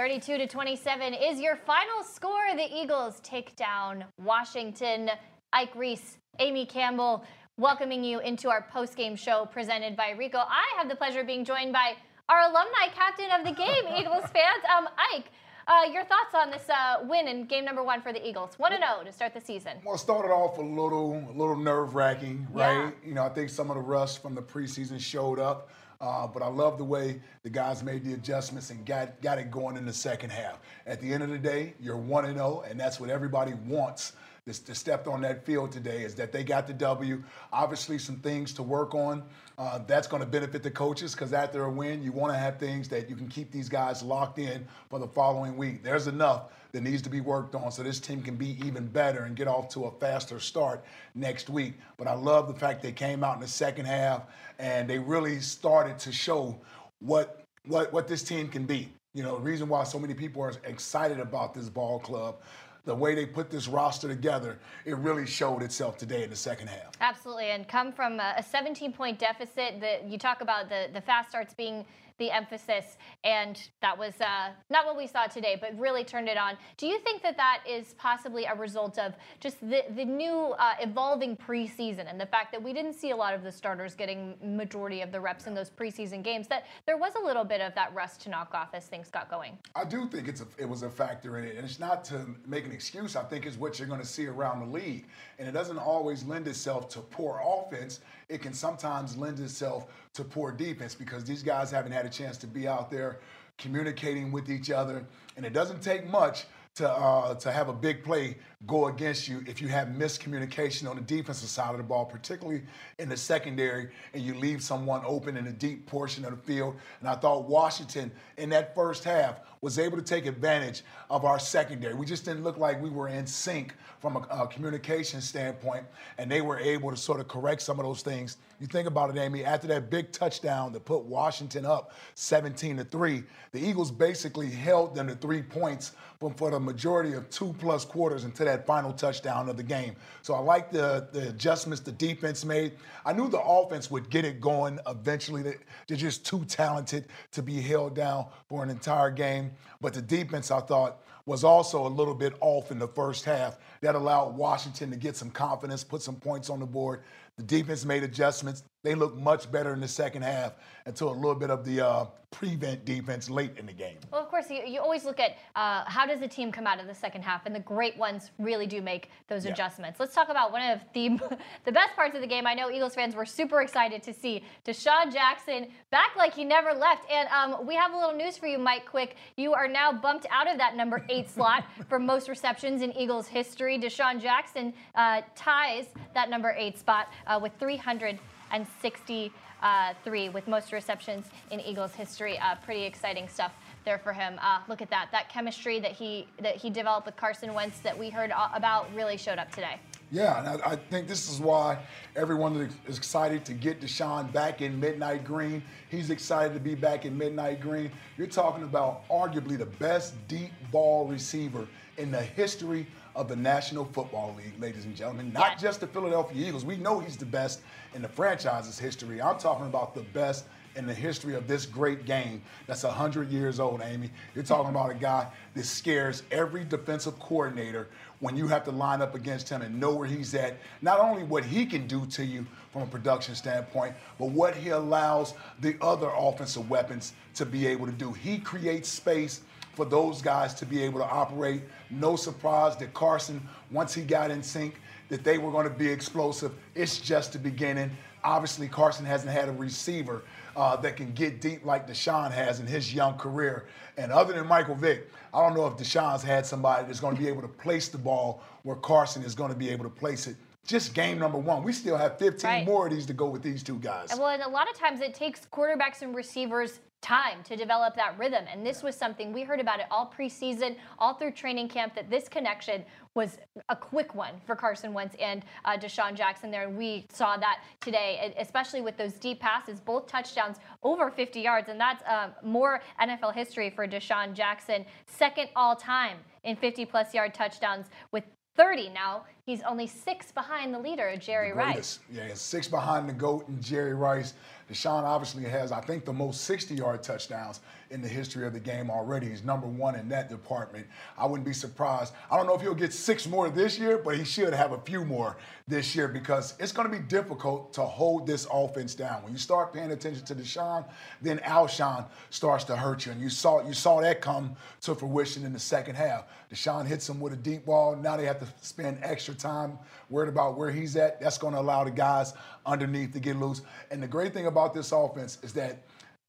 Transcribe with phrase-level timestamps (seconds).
[0.00, 2.56] 32 to 27 is your final score.
[2.56, 5.10] The Eagles take down Washington.
[5.52, 7.22] Ike Reese, Amy Campbell,
[7.58, 10.38] welcoming you into our post-game show presented by Rico.
[10.38, 11.96] I have the pleasure of being joined by
[12.30, 14.64] our alumni captain of the game, Eagles fans.
[14.74, 15.26] Um, Ike,
[15.68, 18.54] uh, your thoughts on this uh, win in game number one for the Eagles?
[18.56, 19.72] One and zero oh to start the season.
[19.84, 22.84] Well, it started off a little, a little nerve wracking, right?
[22.84, 22.90] Yeah.
[23.04, 25.68] You know, I think some of the rust from the preseason showed up.
[26.00, 29.50] Uh, but I love the way the guys made the adjustments and got, got it
[29.50, 30.58] going in the second half.
[30.86, 34.12] At the end of the day, you're 1 0, and that's what everybody wants
[34.46, 37.22] to step on that field today is that they got the W.
[37.52, 39.22] Obviously, some things to work on.
[39.58, 42.58] Uh, that's going to benefit the coaches because after a win, you want to have
[42.58, 45.82] things that you can keep these guys locked in for the following week.
[45.82, 49.24] There's enough that needs to be worked on so this team can be even better
[49.24, 51.74] and get off to a faster start next week.
[51.96, 54.22] But I love the fact they came out in the second half
[54.58, 56.58] and they really started to show
[57.00, 58.88] what what what this team can be.
[59.14, 62.36] You know, the reason why so many people are excited about this ball club
[62.84, 66.68] the way they put this roster together, it really showed itself today in the second
[66.68, 66.92] half.
[67.00, 69.80] Absolutely, and come from a 17 point deficit.
[69.80, 71.84] That you talk about the the fast starts being
[72.20, 76.36] the emphasis, and that was uh, not what we saw today, but really turned it
[76.36, 76.56] on.
[76.76, 80.74] Do you think that that is possibly a result of just the, the new uh,
[80.80, 84.36] evolving preseason and the fact that we didn't see a lot of the starters getting
[84.44, 87.74] majority of the reps in those preseason games, that there was a little bit of
[87.74, 89.56] that rust to knock off as things got going?
[89.74, 92.26] I do think it's a, it was a factor in it, and it's not to
[92.46, 93.16] make an excuse.
[93.16, 95.06] I think is what you're going to see around the league,
[95.38, 98.00] and it doesn't always lend itself to poor offense
[98.30, 102.36] it can sometimes lend itself to poor defense because these guys haven't had a chance
[102.38, 103.20] to be out there
[103.58, 105.04] communicating with each other.
[105.36, 109.42] And it doesn't take much to uh, to have a big play go against you
[109.46, 112.62] if you have miscommunication on the defensive side of the ball, particularly
[112.98, 116.76] in the secondary, and you leave someone open in a deep portion of the field.
[117.00, 121.38] And I thought Washington in that first half was able to take advantage of our
[121.38, 121.94] secondary.
[121.94, 125.84] We just didn't look like we were in sync from a, a communication standpoint,
[126.18, 128.38] and they were able to sort of correct some of those things.
[128.58, 129.44] You think about it, Amy.
[129.44, 133.22] After that big touchdown that put Washington up 17 to three,
[133.52, 135.92] the Eagles basically held them to three points
[136.36, 139.96] for the majority of two plus quarters until that final touchdown of the game.
[140.22, 142.72] So I like the, the adjustments the defense made.
[143.04, 145.42] I knew the offense would get it going eventually.
[145.42, 149.52] They're just too talented to be held down for an entire game.
[149.80, 153.58] But the defense, I thought, was also a little bit off in the first half.
[153.80, 157.02] That allowed Washington to get some confidence, put some points on the board.
[157.36, 158.64] The defense made adjustments.
[158.82, 160.54] They looked much better in the second half
[160.86, 163.96] until a little bit of the uh, prevent defense late in the game.
[164.10, 166.80] Well, of course, you, you always look at uh, how does the team come out
[166.80, 169.52] of the second half, and the great ones really do make those yeah.
[169.52, 169.98] adjustments.
[169.98, 171.08] Let's talk about one of the
[171.64, 172.46] the best parts of the game.
[172.46, 176.72] I know Eagles fans were super excited to see DeSean Jackson back like he never
[176.72, 177.10] left.
[177.10, 179.16] And um, we have a little news for you, Mike Quick.
[179.36, 183.26] You are now bumped out of that number eight slot for most receptions in Eagles
[183.26, 183.78] history.
[183.78, 188.18] DeSean Jackson uh, ties that number eight spot uh, with 300
[188.50, 192.38] and 63 with most receptions in Eagles history.
[192.38, 193.52] Uh, pretty exciting stuff
[193.84, 194.38] there for him.
[194.42, 195.08] Uh, look at that.
[195.12, 199.16] That chemistry that he that he developed with Carson Wentz that we heard about really
[199.16, 199.78] showed up today.
[200.12, 201.78] Yeah, and I, I, think this is why
[202.16, 205.62] everyone is excited to get DeSean back in Midnight Green.
[205.88, 207.92] He's excited to be back in Midnight Green.
[208.18, 212.88] You're talking about arguably the best deep ball receiver in the history
[213.20, 215.30] of the National Football League, ladies and gentlemen.
[215.30, 216.64] Not just the Philadelphia Eagles.
[216.64, 217.60] We know he's the best
[217.94, 219.20] in the franchise's history.
[219.20, 223.60] I'm talking about the best in the history of this great game that's 100 years
[223.60, 224.10] old, Amy.
[224.34, 227.88] You're talking about a guy that scares every defensive coordinator
[228.20, 230.56] when you have to line up against him and know where he's at.
[230.80, 234.70] Not only what he can do to you from a production standpoint, but what he
[234.70, 238.12] allows the other offensive weapons to be able to do.
[238.12, 239.42] He creates space
[239.74, 241.62] for those guys to be able to operate.
[241.90, 243.40] No surprise that Carson,
[243.70, 244.74] once he got in sync,
[245.08, 246.52] that they were going to be explosive.
[246.74, 247.90] It's just the beginning.
[248.22, 250.22] Obviously, Carson hasn't had a receiver
[250.56, 253.66] uh, that can get deep like DeSean has in his young career.
[253.96, 257.20] And other than Michael Vick, I don't know if DeSean's had somebody that's going to
[257.20, 260.26] be able to place the ball where Carson is going to be able to place
[260.26, 261.62] it just game number one.
[261.62, 262.66] We still have 15 right.
[262.66, 264.10] more of these to go with these two guys.
[264.16, 268.18] Well, and a lot of times it takes quarterbacks and receivers time to develop that
[268.18, 268.44] rhythm.
[268.50, 272.10] And this was something we heard about it all preseason, all through training camp, that
[272.10, 273.38] this connection was
[273.68, 276.68] a quick one for Carson Wentz and uh, DeSean Jackson there.
[276.68, 281.68] And we saw that today, especially with those deep passes, both touchdowns over 50 yards.
[281.68, 287.14] And that's uh, more NFL history for DeSean Jackson, second all time in 50 plus
[287.14, 288.24] yard touchdowns with
[288.56, 291.98] 30 now he's only six behind the leader, Jerry Rice.
[292.12, 294.34] Yeah, six behind the GOAT and Jerry Rice.
[294.70, 298.60] DeSean obviously has, I think, the most 60 yard touchdowns in the history of the
[298.60, 299.28] game already.
[299.28, 300.86] He's number one in that department.
[301.18, 302.12] I wouldn't be surprised.
[302.30, 304.78] I don't know if he'll get six more this year, but he should have a
[304.78, 305.36] few more
[305.66, 309.24] this year because it's going to be difficult to hold this offense down.
[309.24, 310.84] When you start paying attention to DeSean,
[311.20, 313.12] then Alshon starts to hurt you.
[313.12, 316.26] And you saw you saw that come to fruition in the second half.
[316.52, 317.96] DeSean hits him with a deep ball.
[317.96, 319.78] Now they have to spend extra time
[320.10, 321.20] worried about where he's at.
[321.20, 322.34] That's going to allow the guys
[322.66, 323.62] underneath to get loose.
[323.90, 325.82] And the great thing about this offense is that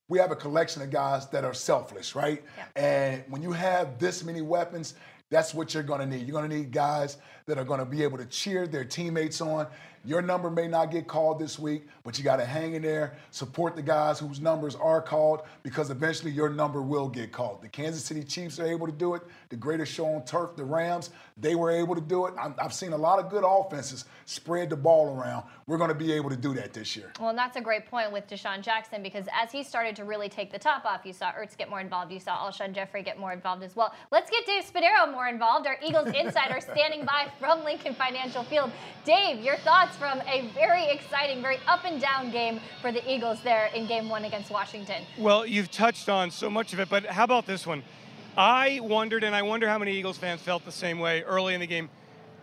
[0.08, 2.44] we have a collection of guys that are selfless, right?
[2.58, 2.84] Yeah.
[2.84, 4.96] And when you have this many weapons,
[5.30, 6.28] that's what you're going to need.
[6.28, 9.40] You're going to need guys that are going to be able to cheer their teammates
[9.40, 9.68] on.
[10.04, 13.18] Your number may not get called this week, but you got to hang in there,
[13.30, 17.62] support the guys whose numbers are called, because eventually your number will get called.
[17.62, 19.22] The Kansas City Chiefs are able to do it.
[19.50, 22.34] The greatest show on turf, the Rams, they were able to do it.
[22.60, 25.46] I've seen a lot of good offenses spread the ball around.
[25.68, 27.12] We're going to be able to do that this year.
[27.20, 30.30] Well, and that's a great point with DeSean Jackson because as he started to really
[30.30, 32.12] take the top off, you saw Ertz get more involved.
[32.12, 33.94] You saw Alshon Jeffery get more involved as well.
[34.12, 35.68] Let's get Dave Spadaro more involved.
[35.68, 38.72] Our Eagles insider standing by from Lincoln Financial Field.
[39.06, 43.40] Dave, your thoughts from a very exciting, very up and down game for the Eagles
[43.44, 45.04] there in game one against Washington.
[45.18, 47.84] Well, you've touched on so much of it, but how about this one?
[48.38, 51.60] I wondered, and I wonder how many Eagles fans felt the same way early in
[51.60, 51.90] the game.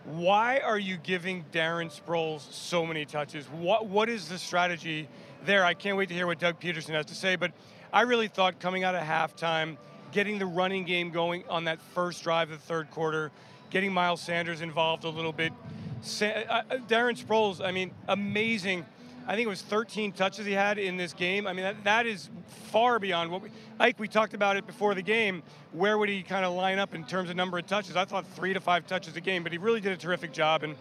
[0.05, 3.45] Why are you giving Darren Sproles so many touches?
[3.47, 5.07] What What is the strategy
[5.45, 5.65] there?
[5.65, 7.51] I can't wait to hear what Doug Pederson has to say, but
[7.91, 9.77] I really thought coming out of halftime,
[10.11, 13.31] getting the running game going on that first drive of the third quarter,
[13.69, 15.53] getting Miles Sanders involved a little bit,
[16.01, 18.85] Darren Sproles, I mean, amazing.
[19.27, 21.45] I think it was 13 touches he had in this game.
[21.45, 22.29] I mean, that, that is
[22.71, 23.49] far beyond what we,
[23.79, 25.43] Ike, we talked about it before the game.
[25.71, 27.95] Where would he kind of line up in terms of number of touches?
[27.95, 30.63] I thought three to five touches a game, but he really did a terrific job.
[30.63, 30.75] And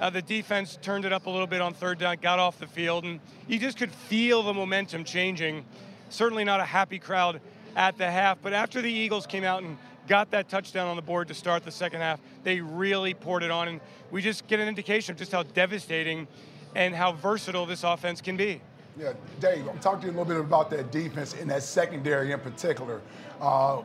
[0.00, 2.66] uh, the defense turned it up a little bit on third down, got off the
[2.66, 5.64] field, and you just could feel the momentum changing.
[6.10, 7.40] Certainly not a happy crowd
[7.76, 9.76] at the half, but after the Eagles came out and
[10.06, 12.20] got that touchdown on the board to start the second half.
[12.42, 13.80] They really poured it on, and
[14.10, 16.26] we just get an indication of just how devastating
[16.74, 18.60] and how versatile this offense can be.
[18.98, 22.32] Yeah, Dave, I'm talking to you a little bit about that defense in that secondary
[22.32, 23.00] in particular.
[23.40, 23.82] Uh,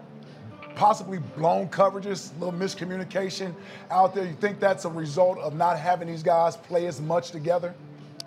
[0.75, 3.54] possibly blown coverages, a little miscommunication
[3.89, 4.25] out there.
[4.25, 7.74] You think that's a result of not having these guys play as much together?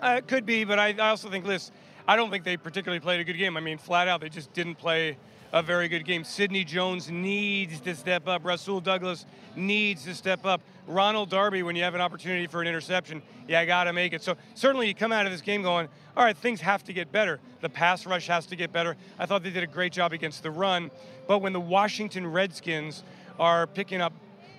[0.01, 1.71] Uh, it could be, but I, I also think this.
[2.05, 3.55] I don't think they particularly played a good game.
[3.55, 5.17] I mean, flat out, they just didn't play
[5.53, 6.23] a very good game.
[6.23, 8.43] Sidney Jones needs to step up.
[8.43, 10.61] Rasul Douglas needs to step up.
[10.87, 14.13] Ronald Darby, when you have an opportunity for an interception, yeah, I got to make
[14.13, 14.23] it.
[14.23, 17.11] So certainly you come out of this game going, all right, things have to get
[17.11, 17.39] better.
[17.61, 18.97] The pass rush has to get better.
[19.19, 20.89] I thought they did a great job against the run.
[21.27, 23.03] But when the Washington Redskins
[23.39, 24.11] are picking up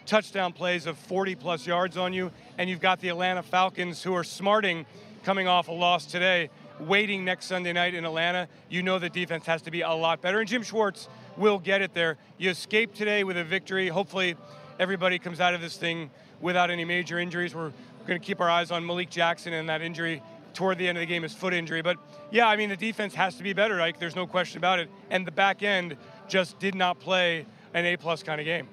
[0.07, 4.14] touchdown plays of 40 plus yards on you, and you've got the Atlanta Falcons who
[4.14, 4.87] are smarting
[5.25, 6.50] coming off a loss today,
[6.81, 10.21] waiting next Sunday night in Atlanta, you know the defense has to be a lot
[10.21, 10.40] better.
[10.40, 12.16] And Jim Schwartz will get it there.
[12.38, 13.88] You escape today with a victory.
[13.88, 14.37] Hopefully,
[14.78, 17.54] everybody comes out of this thing without any major injuries.
[17.54, 17.73] We're
[18.07, 21.00] going to keep our eyes on Malik Jackson and that injury toward the end of
[21.00, 21.83] the game, his foot injury.
[21.83, 21.97] But
[22.31, 23.76] yeah, I mean, the defense has to be better.
[23.76, 24.88] Like, there's no question about it.
[25.11, 25.97] And the back end
[26.28, 28.69] just did not play an A plus kind of game.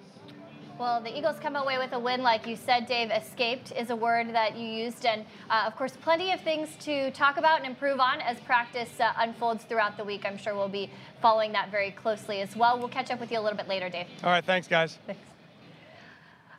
[0.82, 3.12] Well, the Eagles come away with a win, like you said, Dave.
[3.12, 7.12] Escaped is a word that you used, and uh, of course, plenty of things to
[7.12, 10.26] talk about and improve on as practice uh, unfolds throughout the week.
[10.26, 10.90] I'm sure we'll be
[11.22, 12.80] following that very closely as well.
[12.80, 14.08] We'll catch up with you a little bit later, Dave.
[14.24, 14.98] All right, thanks, guys.
[15.06, 15.22] Thanks.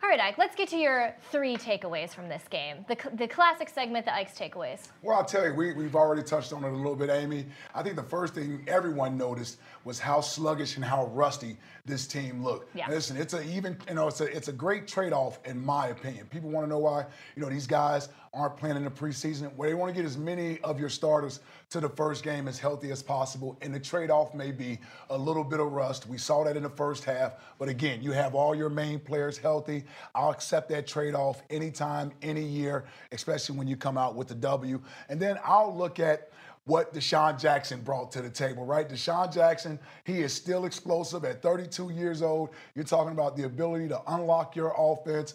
[0.05, 2.85] All right, Ike, let's get to your three takeaways from this game.
[2.89, 4.89] The, the classic segment, the Ike's takeaways.
[5.01, 7.47] Well, I'll tell you, we, we've already touched on it a little bit, Amy.
[7.73, 12.43] I think the first thing everyone noticed was how sluggish and how rusty this team
[12.43, 12.75] looked.
[12.75, 12.91] Yeah.
[12.91, 16.27] Listen, it's a even, you know, it's a it's a great trade-off in my opinion.
[16.27, 17.07] People want to know why,
[17.37, 19.55] you know, these guys aren't playing in the preseason.
[19.57, 22.59] Where they want to get as many of your starters to the first game as
[22.59, 23.59] healthy as possible.
[23.61, 24.79] And the trade-off may be
[25.11, 26.07] a little bit of rust.
[26.07, 27.35] We saw that in the first half.
[27.59, 29.85] But again, you have all your main players healthy.
[30.15, 34.81] I'll accept that trade-off anytime, any year, especially when you come out with the W.
[35.11, 36.31] And then I'll look at
[36.65, 38.89] what DeSean Jackson brought to the table, right?
[38.89, 42.51] DeSean Jackson, he is still explosive at 32 years old.
[42.75, 45.35] You're talking about the ability to unlock your offense,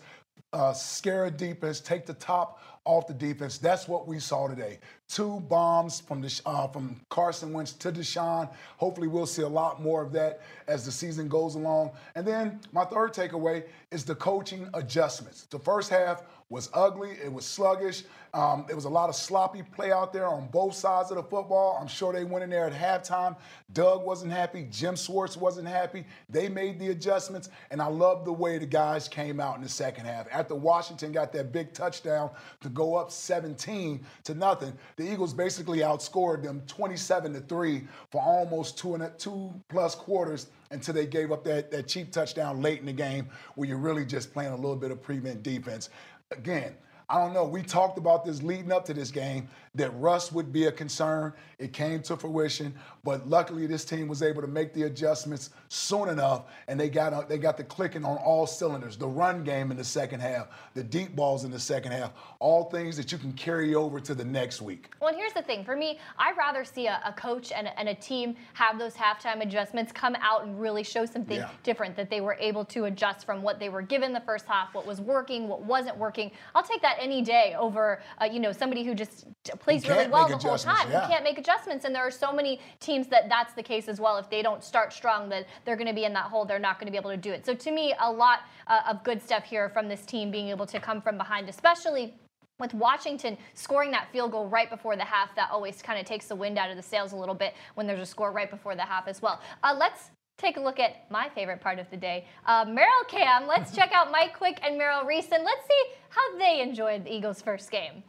[0.53, 3.57] uh, scare a defense, take the top off the defense.
[3.57, 4.79] That's what we saw today.
[5.09, 8.49] Two bombs from the, uh, from Carson Wentz to DeSean.
[8.77, 11.91] Hopefully, we'll see a lot more of that as the season goes along.
[12.15, 15.43] And then my third takeaway is the coaching adjustments.
[15.43, 17.11] The first half was ugly.
[17.23, 18.03] It was sluggish.
[18.33, 21.23] Um, it was a lot of sloppy play out there on both sides of the
[21.23, 21.77] football.
[21.79, 23.35] I'm sure they went in there at halftime.
[23.73, 24.67] Doug wasn't happy.
[24.69, 26.05] Jim Schwartz wasn't happy.
[26.29, 29.69] They made the adjustments, and I love the way the guys came out in the
[29.69, 30.27] second half.
[30.31, 32.29] After Washington got that big touchdown
[32.61, 38.21] to go up 17 to nothing, the Eagles basically outscored them 27 to three for
[38.21, 42.61] almost two and a, two plus quarters until they gave up that, that cheap touchdown
[42.61, 45.89] late in the game where you're really just playing a little bit of prevent defense
[46.31, 46.75] again,
[47.09, 47.45] I don't know.
[47.45, 51.33] We talked about this leading up to this game that Russ would be a concern.
[51.59, 56.09] It came to fruition, but luckily this team was able to make the adjustments soon
[56.09, 58.97] enough, and they got they got the clicking on all cylinders.
[58.97, 62.65] The run game in the second half, the deep balls in the second half, all
[62.65, 64.89] things that you can carry over to the next week.
[64.99, 67.95] Well, here's the thing: for me, I'd rather see a, a coach and, and, a
[67.95, 71.49] team have those halftime adjustments come out and really show something yeah.
[71.63, 74.73] different that they were able to adjust from what they were given the first half,
[74.73, 76.31] what was working, what wasn't working.
[76.53, 79.25] I'll take that any day over, uh, you know, somebody who just
[79.67, 80.89] plays really well the whole time.
[80.89, 81.07] Yeah.
[81.07, 84.17] can't make adjustments, and there are so many teams that that's the case as well.
[84.17, 86.45] If they don't start strong, then they're going to be in that hole.
[86.45, 87.45] They're not going to be able to do it.
[87.45, 90.65] So to me, a lot uh, of good stuff here from this team being able
[90.67, 92.13] to come from behind, especially
[92.59, 96.27] with Washington scoring that field goal right before the half, that always kind of takes
[96.27, 98.75] the wind out of the sails a little bit when there's a score right before
[98.75, 99.41] the half as well.
[99.63, 102.25] Uh, let's take a look at my favorite part of the day.
[102.45, 106.37] Uh, Merrill Cam, let's check out Mike Quick and Merrill Reese, and let's see how
[106.37, 108.03] they enjoyed the Eagles' first game.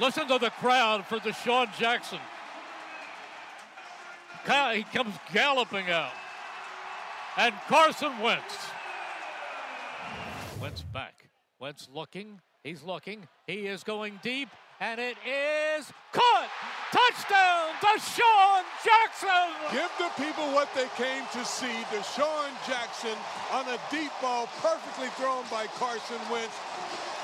[0.00, 2.18] Listen to the crowd for DeSean Jackson.
[4.74, 6.12] He comes galloping out.
[7.36, 8.70] And Carson Wentz.
[10.60, 11.28] Wentz back.
[11.58, 12.40] Wentz looking.
[12.62, 13.26] He's looking.
[13.46, 14.48] He is going deep.
[14.78, 16.48] And it is caught.
[16.92, 19.72] Touchdown, DeSean Jackson.
[19.72, 21.72] Give the people what they came to see.
[21.90, 23.16] DeSean Jackson
[23.52, 26.54] on a deep ball, perfectly thrown by Carson Wentz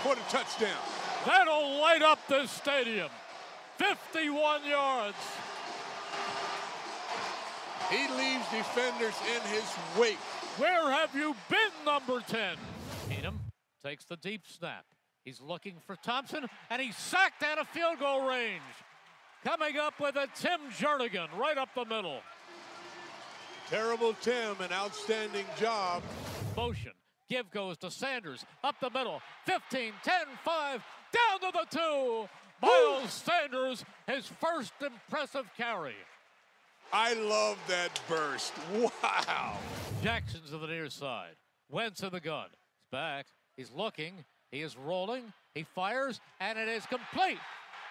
[0.03, 0.81] for the touchdown.
[1.25, 3.09] That'll light up this stadium.
[3.79, 5.17] 51 yards.
[7.91, 9.65] He leaves defenders in his
[9.99, 10.19] wake.
[10.59, 12.57] Where have you been, number 10?
[13.09, 13.35] Keenum
[13.85, 14.85] takes the deep snap.
[15.25, 18.63] He's looking for Thompson, and he's sacked out of field goal range.
[19.45, 22.21] Coming up with a Tim Jernigan right up the middle.
[23.69, 26.03] Terrible Tim, an outstanding job.
[26.57, 26.93] Motion.
[27.29, 28.45] Give goes to Sanders.
[28.63, 29.21] Up the middle.
[29.47, 30.15] 15, 10,
[30.45, 30.83] 5.
[31.13, 32.29] Down to the two.
[32.63, 35.97] Miles Sanders, his first impressive carry.
[36.93, 38.53] I love that burst.
[39.03, 39.57] Wow.
[40.03, 41.37] Jackson's to the near side.
[41.71, 42.47] Wentz in the gun.
[42.51, 43.27] He's back.
[43.57, 44.25] He's looking.
[44.51, 45.33] He is rolling.
[45.55, 47.39] He fires, and it is complete.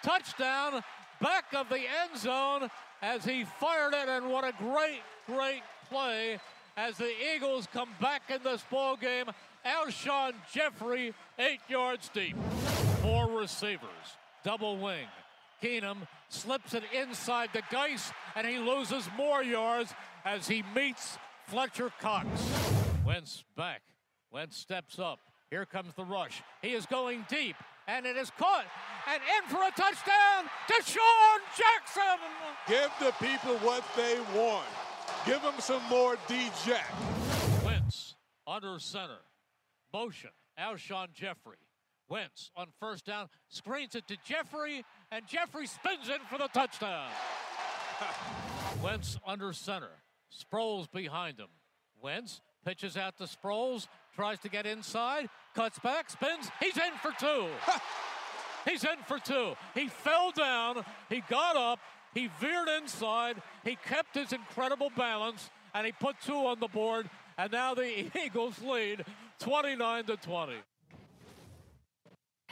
[0.04, 0.82] Touchdown,
[1.20, 2.68] back of the end zone
[3.02, 6.38] as he fired it, and what a great, great play
[6.76, 9.26] as the Eagles come back in this ball game.
[9.66, 12.36] Alshon Jeffery, eight yards deep.
[13.02, 15.08] Four receivers, double wing.
[15.60, 19.92] Keenum slips it inside the Geis, and he loses more yards
[20.24, 22.28] as he meets Fletcher Cox.
[23.04, 23.82] Wentz back.
[24.30, 25.18] Wentz steps up.
[25.50, 26.42] Here comes the rush.
[26.62, 27.56] He is going deep,
[27.88, 28.66] and it is caught.
[29.12, 32.18] And in for a touchdown, to Sean Jackson.
[32.68, 34.68] Give the people what they want.
[35.26, 36.92] Give them some more D-Jack.
[37.64, 38.14] Wentz
[38.46, 39.18] under center.
[39.92, 40.30] Motion.
[40.58, 41.56] Alshon Jeffery.
[42.08, 47.08] Wentz on first down, screens it to Jeffery, and Jeffery spins in for the touchdown.
[48.82, 50.02] Wentz under center.
[50.32, 51.48] Sproles behind him.
[52.00, 56.50] Wentz pitches out to Sproles, tries to get inside, cuts back, spins.
[56.60, 57.46] He's in for two.
[58.68, 59.54] He's in for two.
[59.74, 61.80] He fell down, he got up,
[62.14, 67.08] he veered inside, he kept his incredible balance, and he put two on the board.
[67.38, 69.04] And now the Eagles lead
[69.40, 70.54] 29 to 20.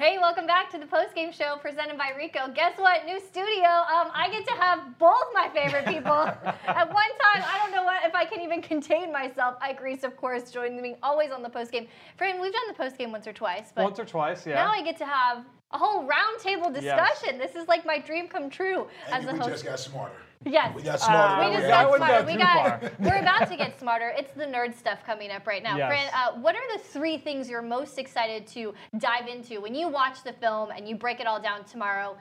[0.01, 2.51] Hey, welcome back to the post-game show presented by Rico.
[2.55, 3.05] Guess what?
[3.05, 3.69] New studio.
[3.69, 7.45] Um, I get to have both my favorite people at one time.
[7.45, 9.57] I don't know what if I can even contain myself.
[9.61, 11.87] Ike Reese, of course, joining me always on the post-game.
[12.17, 14.55] Fran, we've done the post-game once or twice, but once or twice, yeah.
[14.55, 17.37] Now I get to have a whole roundtable discussion.
[17.37, 17.53] Yes.
[17.53, 19.45] This is like my dream come true and as a host.
[19.45, 20.17] We just got smarter.
[20.47, 20.75] Yes.
[20.75, 21.43] We got smarter.
[21.43, 22.27] Uh, we just got smarter.
[22.27, 24.13] We got, we're about to get smarter.
[24.17, 25.77] It's the nerd stuff coming up right now.
[25.77, 25.89] Yes.
[25.89, 29.89] Fran, uh, what are the three things you're most excited to dive into when you
[29.89, 32.17] watch the film and you break it all down tomorrow?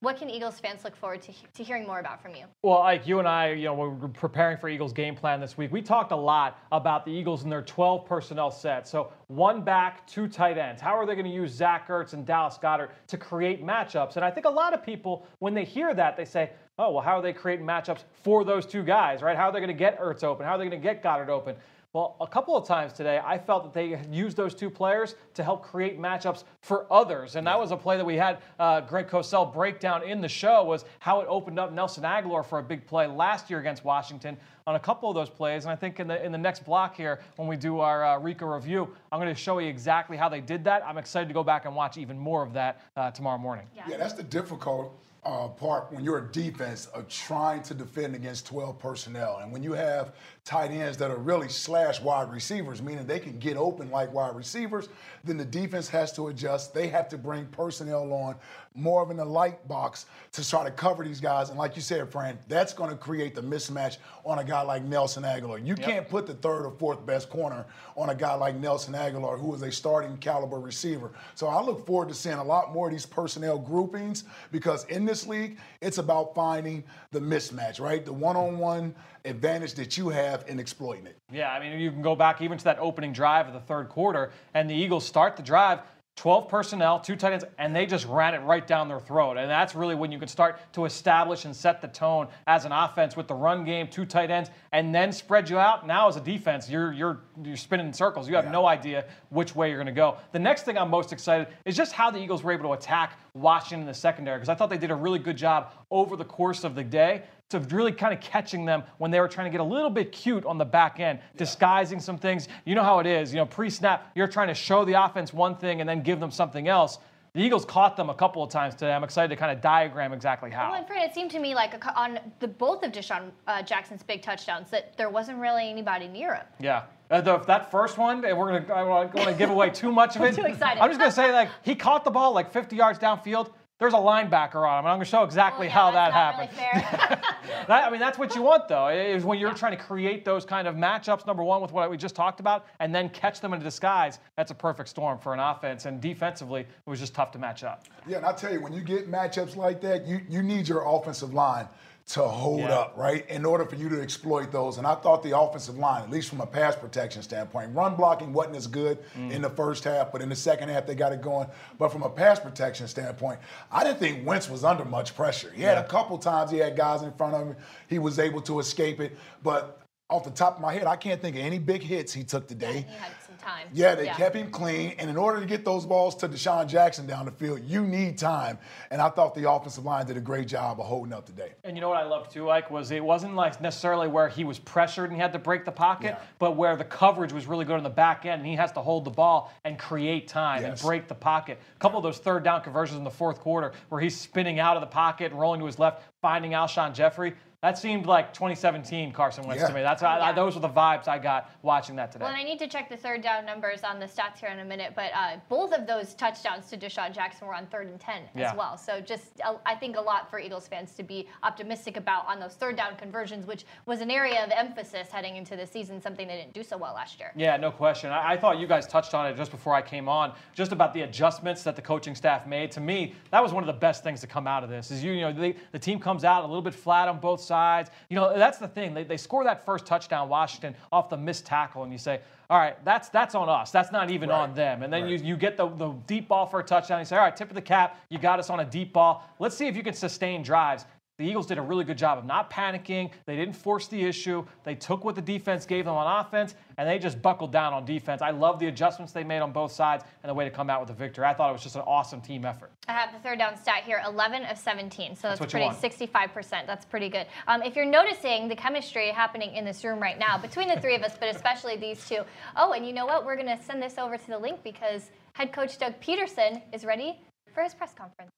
[0.00, 2.46] What can Eagles fans look forward to, to hearing more about from you?
[2.64, 5.38] Well, like you and I, you know, when we were preparing for Eagles game plan
[5.38, 8.88] this week, we talked a lot about the Eagles and their 12 personnel set.
[8.88, 10.82] So one back, two tight ends.
[10.82, 14.16] How are they going to use Zach Ertz and Dallas Goedert to create matchups?
[14.16, 17.02] And I think a lot of people, when they hear that, they say, oh, well,
[17.02, 19.36] how are they creating matchups for those two guys, right?
[19.36, 20.46] How are they going to get Ertz open?
[20.46, 21.56] How are they going to get Goedert open?
[21.92, 25.44] Well, a couple of times today, I felt that they used those two players to
[25.44, 29.08] help create matchups for others, and that was a play that we had uh, Greg
[29.08, 30.64] Cosell break down in the show.
[30.64, 34.38] Was how it opened up Nelson Agholor for a big play last year against Washington
[34.66, 35.64] on a couple of those plays.
[35.64, 38.18] And I think in the in the next block here, when we do our uh,
[38.18, 40.84] Rico review, I'm going to show you exactly how they did that.
[40.86, 43.66] I'm excited to go back and watch even more of that uh, tomorrow morning.
[43.74, 43.84] Yeah.
[43.88, 48.44] yeah, that's the difficult uh, part when you're a defense of trying to defend against
[48.46, 49.38] 12 personnel.
[49.40, 50.14] And when you have
[50.44, 54.34] tight ends that are really slash wide receivers, meaning they can get open like wide
[54.34, 54.88] receivers,
[55.22, 56.74] then the defense has to adjust.
[56.74, 58.34] They have to bring personnel on
[58.74, 61.50] more of in the light box to try to cover these guys.
[61.50, 64.82] And like you said, Fran, that's going to create the mismatch on a guy like
[64.84, 65.60] Nelson Agholor.
[65.60, 65.86] You yep.
[65.86, 69.54] can't put the third or fourth best corner on a guy like Nelson Agholor, who
[69.54, 71.10] is a starting caliber receiver.
[71.34, 75.04] So I look forward to seeing a lot more of these personnel groupings because in
[75.04, 78.04] this league, it's about finding the mismatch, right?
[78.04, 81.16] The one on one advantage that you have in exploiting it.
[81.30, 83.88] Yeah, I mean, you can go back even to that opening drive of the third
[83.88, 85.80] quarter, and the Eagles start the drive.
[86.16, 89.38] 12 personnel, two tight ends, and they just ran it right down their throat.
[89.38, 92.72] And that's really when you can start to establish and set the tone as an
[92.72, 95.86] offense with the run game, two tight ends, and then spread you out.
[95.86, 98.28] Now as a defense, you're you're you're spinning in circles.
[98.28, 98.50] You have yeah.
[98.52, 100.18] no idea which way you're going to go.
[100.32, 103.18] The next thing I'm most excited is just how the Eagles were able to attack
[103.34, 106.24] Washington in the secondary because I thought they did a really good job over the
[106.24, 109.50] course of the day to really kind of catching them when they were trying to
[109.50, 111.38] get a little bit cute on the back end, yeah.
[111.38, 112.48] disguising some things.
[112.64, 113.32] You know how it is.
[113.32, 116.30] You know, pre-snap, you're trying to show the offense one thing and then give them
[116.30, 116.98] something else.
[117.34, 118.92] The Eagles caught them a couple of times today.
[118.92, 120.70] I'm excited to kind of diagram exactly how.
[120.70, 124.02] Well, and Fred, it seemed to me like on the both of DeSean uh, Jackson's
[124.02, 126.44] big touchdowns that there wasn't really anybody near him.
[126.60, 126.82] Yeah.
[127.10, 130.16] Uh, the, that first one, and we're gonna I want to give away too much
[130.16, 130.34] of it.
[130.34, 130.80] too excited.
[130.82, 133.50] I'm just gonna say like he caught the ball like 50 yards downfield
[133.82, 134.84] there's a linebacker on him.
[134.84, 136.50] And I'm going to show exactly well, yeah, how that happened.
[136.56, 139.56] Really that, I mean, that's what you want, though, is when you're yeah.
[139.56, 142.66] trying to create those kind of matchups, number one, with what we just talked about,
[142.78, 144.20] and then catch them in disguise.
[144.36, 145.84] That's a perfect storm for an offense.
[145.86, 147.84] And defensively, it was just tough to match up.
[148.06, 150.84] Yeah, and I tell you, when you get matchups like that, you, you need your
[150.86, 151.66] offensive line
[152.04, 152.78] to hold yeah.
[152.78, 153.28] up, right?
[153.30, 154.78] In order for you to exploit those.
[154.78, 158.32] And I thought the offensive line, at least from a pass protection standpoint, run blocking
[158.32, 159.30] wasn't as good mm.
[159.30, 161.46] in the first half, but in the second half they got it going.
[161.78, 163.38] But from a pass protection standpoint,
[163.70, 165.52] I didn't think Wentz was under much pressure.
[165.54, 167.56] He had a couple times he had guys in front of him.
[167.88, 169.16] He was able to escape it.
[169.42, 172.24] But off the top of my head, I can't think of any big hits he
[172.24, 172.86] took today.
[172.88, 173.04] Yeah,
[173.42, 173.68] time.
[173.72, 174.14] Yeah, they yeah.
[174.14, 174.94] kept him clean.
[174.98, 178.18] And in order to get those balls to DeSean Jackson down the field, you need
[178.18, 178.58] time.
[178.90, 181.52] And I thought the offensive line did a great job of holding up today.
[181.64, 184.44] And you know what I loved too, Ike, was it wasn't like necessarily where he
[184.44, 186.24] was pressured and he had to break the pocket, yeah.
[186.38, 188.80] but where the coverage was really good on the back end and he has to
[188.80, 190.70] hold the ball and create time yes.
[190.70, 191.58] and break the pocket.
[191.76, 194.76] A couple of those third down conversions in the fourth quarter where he's spinning out
[194.76, 197.34] of the pocket, and rolling to his left, finding Alshon Jeffery.
[197.62, 199.68] That seemed like 2017 Carson Wentz yeah.
[199.68, 199.82] to me.
[199.82, 200.18] That's yeah.
[200.18, 202.24] I, those were the vibes I got watching that today.
[202.24, 204.58] Well, and I need to check the third down numbers on the stats here in
[204.58, 208.00] a minute, but uh, both of those touchdowns to DeSean Jackson were on third and
[208.00, 208.50] 10 yeah.
[208.50, 208.76] as well.
[208.76, 212.40] So just uh, I think a lot for Eagles fans to be optimistic about on
[212.40, 216.26] those third down conversions, which was an area of emphasis heading into the season, something
[216.26, 217.30] they didn't do so well last year.
[217.36, 218.10] Yeah, no question.
[218.10, 220.92] I, I thought you guys touched on it just before I came on, just about
[220.94, 222.72] the adjustments that the coaching staff made.
[222.72, 224.90] To me, that was one of the best things to come out of this.
[224.90, 227.40] Is you, you know they, the team comes out a little bit flat on both
[227.40, 227.90] sides.
[228.08, 228.94] You know that's the thing.
[228.94, 232.20] They, they score that first touchdown, Washington, off the missed tackle, and you say,
[232.50, 233.70] all right, that's that's on us.
[233.70, 234.40] That's not even right.
[234.40, 234.82] on them.
[234.82, 235.10] And then right.
[235.10, 236.98] you, you get the, the deep ball for a touchdown.
[236.98, 237.98] You say, all right, tip of the cap.
[238.10, 239.26] You got us on a deep ball.
[239.38, 240.84] Let's see if you can sustain drives
[241.22, 243.12] the Eagles did a really good job of not panicking.
[243.26, 244.44] They didn't force the issue.
[244.64, 247.84] They took what the defense gave them on offense, and they just buckled down on
[247.84, 248.22] defense.
[248.22, 250.80] I love the adjustments they made on both sides and the way to come out
[250.80, 251.24] with a victory.
[251.24, 252.72] I thought it was just an awesome team effort.
[252.88, 255.14] I have the third down stat here 11 of 17.
[255.14, 256.66] So that's, that's pretty 65%.
[256.66, 257.26] That's pretty good.
[257.46, 260.96] Um, if you're noticing the chemistry happening in this room right now between the three
[260.96, 262.22] of us, but especially these two.
[262.56, 263.24] Oh, and you know what?
[263.24, 266.84] We're going to send this over to the link because head coach Doug Pederson is
[266.84, 267.20] ready
[267.54, 268.32] for his press conference.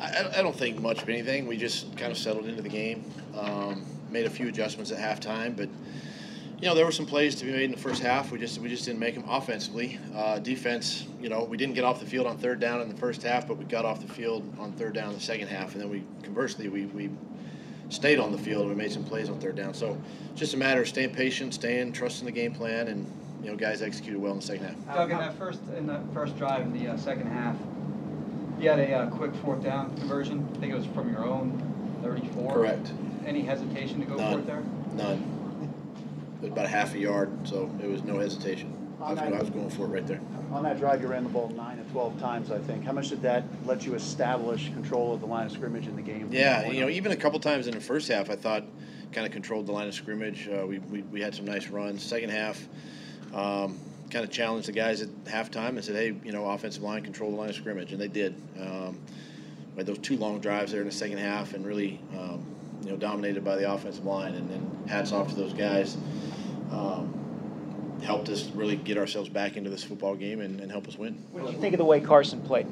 [0.00, 1.46] I, I, don't think much of anything.
[1.46, 3.04] We just kind of settled into the game,
[3.36, 5.68] um, made a few adjustments at halftime, but
[6.60, 8.30] you know there were some plays to be made in the first half.
[8.30, 9.98] We just we just didn't make them offensively.
[10.14, 12.96] Uh, defense, you know, we didn't get off the field on third down in the
[12.96, 15.72] first half, but we got off the field on third down in the second half,
[15.72, 17.10] and then we conversely we we
[17.90, 19.74] stayed on the field and we made some plays on third down.
[19.74, 20.00] So
[20.34, 23.10] just a matter of staying patient, staying trusting the game plan, and
[23.42, 24.96] you know guys executed well in the second half.
[24.96, 27.56] Doug, in that first in that first drive in the uh, second half
[28.58, 30.48] You had a uh, quick fourth down conversion.
[30.54, 32.52] I think it was from your own 34.
[32.52, 32.92] Correct.
[33.24, 34.32] Any hesitation to go None.
[34.32, 34.62] for it there?
[34.94, 35.70] None.
[36.38, 38.74] It was about a half a yard, so it was no hesitation.
[39.00, 40.20] I was, On I was going for it right there.
[40.50, 42.84] On that drive, you ran the ball nine to 12 times, I think.
[42.84, 46.02] How much did that let you establish control of the line of scrimmage in the
[46.02, 46.28] game?
[46.32, 48.64] Yeah, you know, even a couple times in the first half, I thought
[49.12, 50.48] kind of controlled the line of scrimmage.
[50.48, 52.02] Uh, we, we, we had some nice runs.
[52.02, 52.66] Second half,
[53.32, 53.78] um,
[54.10, 57.30] kind of challenged the guys at halftime and said, hey, you know, offensive line, control
[57.30, 58.34] the line of scrimmage, and they did.
[58.60, 58.98] Um,
[59.74, 62.44] we had those two long drives there in the second half and really, um,
[62.82, 64.34] you know, dominated by the offensive line.
[64.34, 65.96] And then hats off to those guys.
[66.70, 67.14] Um,
[68.02, 71.14] helped us really get ourselves back into this football game and, and help us win.
[71.32, 72.66] What did you think of the way Carson played?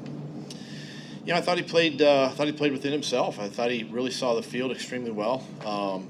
[1.24, 2.00] You know, I thought he played.
[2.00, 3.40] Uh, I thought he played within himself.
[3.40, 5.44] I thought he really saw the field extremely well.
[5.64, 6.08] Um,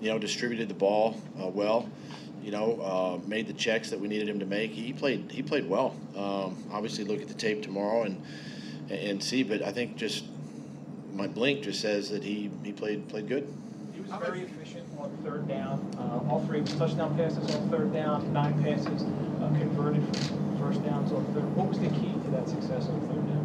[0.00, 1.88] you know, distributed the ball uh, well.
[2.42, 4.72] You know, uh, made the checks that we needed him to make.
[4.72, 5.30] He played.
[5.30, 5.94] He played well.
[6.16, 8.22] Um, obviously, look at the tape tomorrow and
[8.90, 9.42] and see.
[9.42, 10.24] But I think just
[11.12, 13.46] my blink just says that he, he played played good.
[13.94, 15.94] He was very efficient on third down.
[15.98, 21.12] Uh, all three touchdown passes on third down, nine passes uh, converted from first downs
[21.12, 21.54] on third.
[21.56, 23.38] What was the key to that success on third down?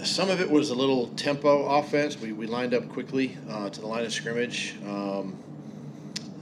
[0.04, 2.18] Some of it was a little tempo offense.
[2.18, 4.74] We, we lined up quickly uh, to the line of scrimmage.
[4.86, 5.36] Um,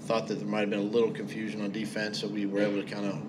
[0.07, 2.81] thought that there might have been a little confusion on defense, so we were able
[2.81, 3.21] to kind of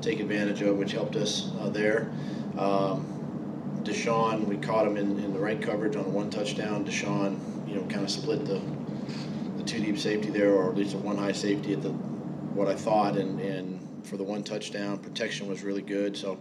[0.00, 2.10] take advantage of, which helped us uh, there.
[2.56, 6.84] Um, DeSean, we caught him in, in the right coverage on one touchdown.
[6.84, 8.60] DeSean, you know, kind of split the
[9.56, 12.68] the two deep safety there, or at least a one high safety at the what
[12.68, 16.16] I thought, and, and for the one touchdown, protection was really good.
[16.16, 16.38] So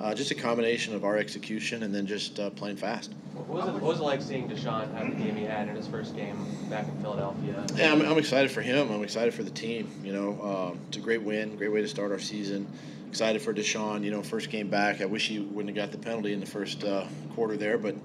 [0.00, 3.12] uh, just a combination of our execution and then just uh, playing fast.
[3.34, 5.74] What was, it, what was it like seeing DeSean have the game he had in
[5.74, 6.36] his first game
[6.68, 7.64] back in Philadelphia?
[7.74, 8.90] Yeah, I'm, I'm excited for him.
[8.90, 9.90] I'm excited for the team.
[10.04, 12.66] You know, um, it's a great win, great way to start our season.
[13.08, 14.04] Excited for DeSean.
[14.04, 15.00] You know, first game back.
[15.00, 17.96] I wish he wouldn't have got the penalty in the first uh, quarter there, but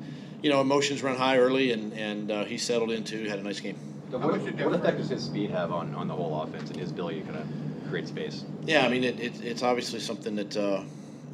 [0.42, 3.60] you know, emotions run high early, and and uh, he settled into had a nice
[3.60, 3.78] game.
[4.10, 7.22] What, what effect does his speed have on, on the whole offense and his ability
[7.22, 8.46] to kind of create space?
[8.64, 10.84] Yeah, I mean, it, it, it's obviously something that uh,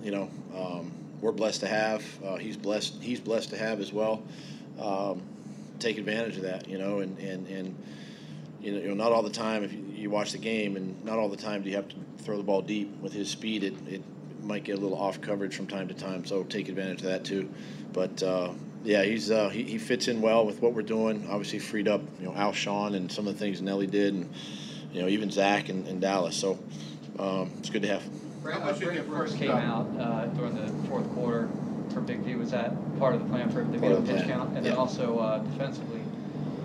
[0.04, 2.04] you know um, we're blessed to have.
[2.24, 3.02] Uh, he's blessed.
[3.02, 4.24] He's blessed to have as well.
[4.80, 5.22] Um,
[5.80, 7.76] take advantage of that, you know, and and and
[8.62, 11.04] you know, you know, not all the time if you, you watch the game, and
[11.04, 12.96] not all the time do you have to throw the ball deep.
[13.02, 14.04] With his speed, it, it
[14.44, 16.26] might get a little off coverage from time to time.
[16.26, 17.50] So take advantage of that too.
[17.94, 18.52] But uh,
[18.84, 21.28] yeah, he's uh, he, he fits in well with what we're doing.
[21.30, 24.30] Obviously, freed up you know Alshon and some of the things Nelly did, and
[24.94, 26.36] you know even Zach and, and Dallas.
[26.36, 26.60] So
[27.20, 28.04] um, it's good to have.
[28.42, 31.48] Brad, uh, Brady first came out uh, during the fourth quarter
[31.94, 32.36] for Big D.
[32.36, 34.38] Was that part of the plan for him to Part get of the pitch plan,
[34.40, 34.58] count?
[34.58, 34.72] And yeah.
[34.72, 36.02] then also uh, defensively,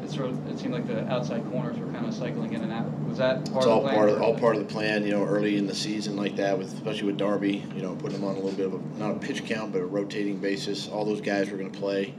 [0.03, 2.73] it sort of it seemed like the outside corners were kind of cycling in and
[2.73, 2.87] out.
[3.09, 3.97] Was that part It's of all the plan?
[3.97, 5.05] part of all part of the plan.
[5.05, 8.21] You know, early in the season like that, with especially with Darby, you know, putting
[8.21, 10.89] them on a little bit of a not a pitch count, but a rotating basis.
[10.89, 12.15] All those guys were going to play.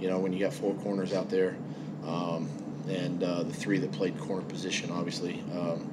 [0.00, 1.56] You know, when you got four corners out there,
[2.04, 2.50] um,
[2.88, 5.42] and uh, the three that played corner position, obviously.
[5.56, 5.88] Um,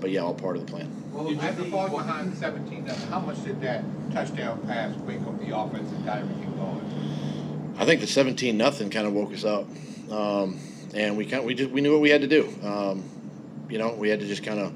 [0.00, 0.90] but yeah, all part of the plan.
[1.12, 5.56] Well, after falling behind 17 nothing, how much did that touchdown pass wake up the
[5.56, 7.74] offense and got everything going?
[7.78, 9.66] I think the 17 nothing kind of woke us up,
[10.10, 10.58] um,
[10.94, 12.48] and we kind we just we knew what we had to do.
[12.62, 13.04] Um,
[13.68, 14.72] you know, we had to just kind of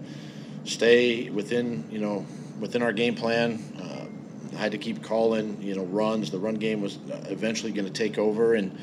[0.64, 2.26] stay within you know
[2.58, 3.62] within our game plan.
[3.78, 6.30] Uh, I had to keep calling you know runs.
[6.30, 8.78] The run game was eventually going to take over, and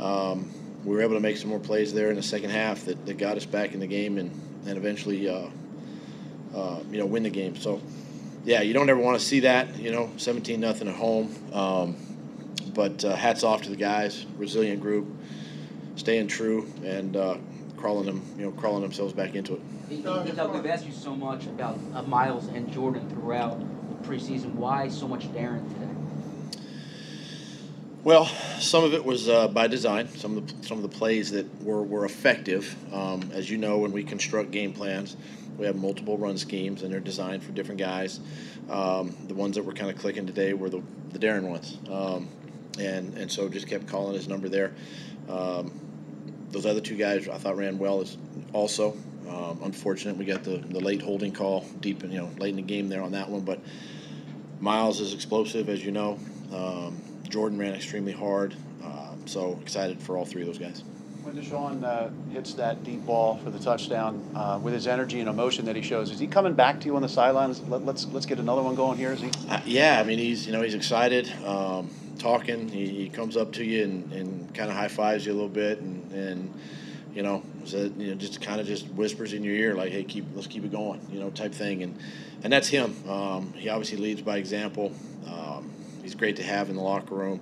[0.00, 0.50] um,
[0.84, 3.18] we were able to make some more plays there in the second half that, that
[3.18, 4.30] got us back in the game and
[4.66, 5.48] and eventually uh,
[6.54, 7.56] uh, you know win the game.
[7.56, 7.80] So.
[8.42, 11.34] Yeah, you don't ever want to see that, you know, 17 nothing at home.
[11.52, 11.94] Um,
[12.72, 15.06] but uh, hats off to the guys, resilient group,
[15.96, 17.36] staying true and uh,
[17.76, 20.04] crawling them, you know, crawling themselves back into it.
[20.04, 24.54] Doug, we've asked you so much about uh, Miles and Jordan throughout the preseason.
[24.54, 26.60] Why so much Darren today?
[28.04, 28.26] Well,
[28.60, 30.08] some of it was uh, by design.
[30.08, 32.74] Some of the some of the plays that were were effective.
[32.94, 35.16] Um, as you know, when we construct game plans,
[35.60, 38.18] we have multiple run schemes, and they're designed for different guys.
[38.70, 42.28] Um, the ones that were kind of clicking today were the the Darren ones, um,
[42.78, 44.72] and and so just kept calling his number there.
[45.28, 45.78] Um,
[46.50, 48.16] those other two guys I thought ran well as
[48.52, 48.96] also.
[49.28, 52.56] Um, unfortunate we got the, the late holding call deep in you know late in
[52.56, 53.60] the game there on that one, but
[54.58, 56.18] Miles is explosive as you know.
[56.52, 58.56] Um, Jordan ran extremely hard,
[59.26, 60.82] so excited for all three of those guys.
[61.22, 65.28] When DeSean uh, hits that deep ball for the touchdown, uh, with his energy and
[65.28, 67.60] emotion that he shows, is he coming back to you on the sidelines?
[67.68, 69.12] Let, let's let's get another one going here.
[69.12, 69.30] Is he?
[69.48, 72.68] Uh, yeah, I mean he's you know he's excited, um, talking.
[72.68, 75.48] He, he comes up to you and, and kind of high fives you a little
[75.48, 76.54] bit, and, and
[77.14, 80.04] you know, so, you know just kind of just whispers in your ear like, hey,
[80.04, 81.82] keep let's keep it going, you know, type thing.
[81.82, 81.98] And
[82.42, 82.96] and that's him.
[83.08, 84.92] Um, he obviously leads by example.
[85.26, 85.70] Um,
[86.02, 87.40] he's great to have in the locker room,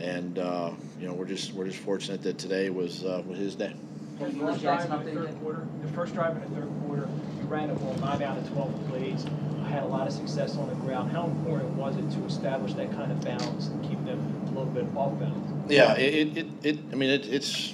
[0.00, 3.54] and uh, you know we're just we're just fortunate that today was uh, was his
[3.54, 3.74] day.
[4.18, 7.08] The first drive in the third quarter, the first drive in the third quarter,
[7.38, 9.24] you ran the ball nine out of 12 plays,
[9.64, 11.10] I had a lot of success on the ground.
[11.10, 14.66] How important was it to establish that kind of balance and keep them a little
[14.66, 15.72] bit off balance?
[15.72, 17.72] Yeah, it, it, it I mean, it, it's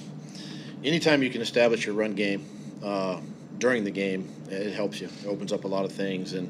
[0.85, 2.45] anytime you can establish your run game
[2.81, 3.19] uh,
[3.57, 5.07] during the game, it helps you.
[5.07, 6.31] It opens up a lot of things.
[6.31, 6.49] And,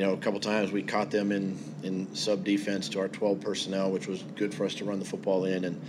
[0.00, 3.38] you know, a couple times we caught them in, in sub defense to our 12
[3.42, 5.66] personnel, which was good for us to run the football in.
[5.66, 5.82] And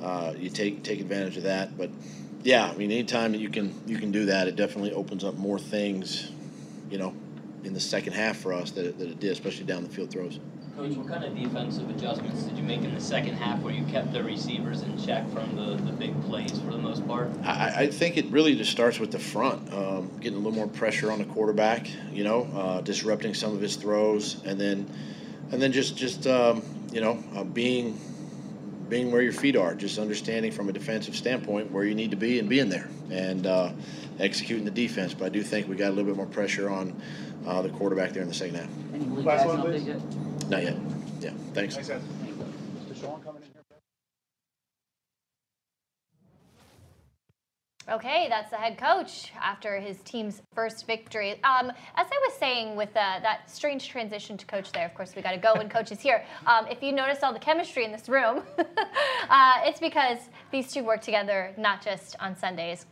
[0.00, 1.76] uh, you take, take advantage of that.
[1.76, 1.90] But,
[2.42, 5.36] yeah, I mean, anytime that you can, you can do that, it definitely opens up
[5.36, 6.32] more things,
[6.90, 7.14] you know,
[7.62, 10.10] in the second half for us that it, that it did, especially down the field
[10.10, 10.40] throws.
[10.76, 13.84] Coach, what kind of defensive adjustments did you make in the second half where you
[13.84, 17.30] kept the receivers in check from the, the big plays for the most part?
[17.44, 20.68] I, I think it really just starts with the front, um, getting a little more
[20.68, 24.88] pressure on the quarterback, you know, uh, disrupting some of his throws, and then,
[25.50, 27.98] and then just just um, you know, uh, being
[28.88, 32.16] being where your feet are, just understanding from a defensive standpoint where you need to
[32.16, 33.72] be and being there, and uh,
[34.18, 35.14] executing the defense.
[35.14, 37.00] But I do think we got a little bit more pressure on
[37.46, 39.24] uh, the quarterback there in the second half.
[39.24, 40.29] Last one, please.
[40.50, 40.76] Not yet.
[41.20, 41.30] Yeah.
[41.54, 41.76] Thanks.
[41.76, 42.02] Thanks, Ed.
[42.88, 43.62] DeSean coming in here.
[47.88, 51.32] Okay, that's the head coach after his team's first victory.
[51.44, 55.14] Um, as I was saying with uh, that strange transition to coach there, of course,
[55.14, 56.24] we got to go when coach is here.
[56.46, 60.18] Um, if you notice all the chemistry in this room, uh, it's because
[60.50, 62.86] these two work together not just on Sundays,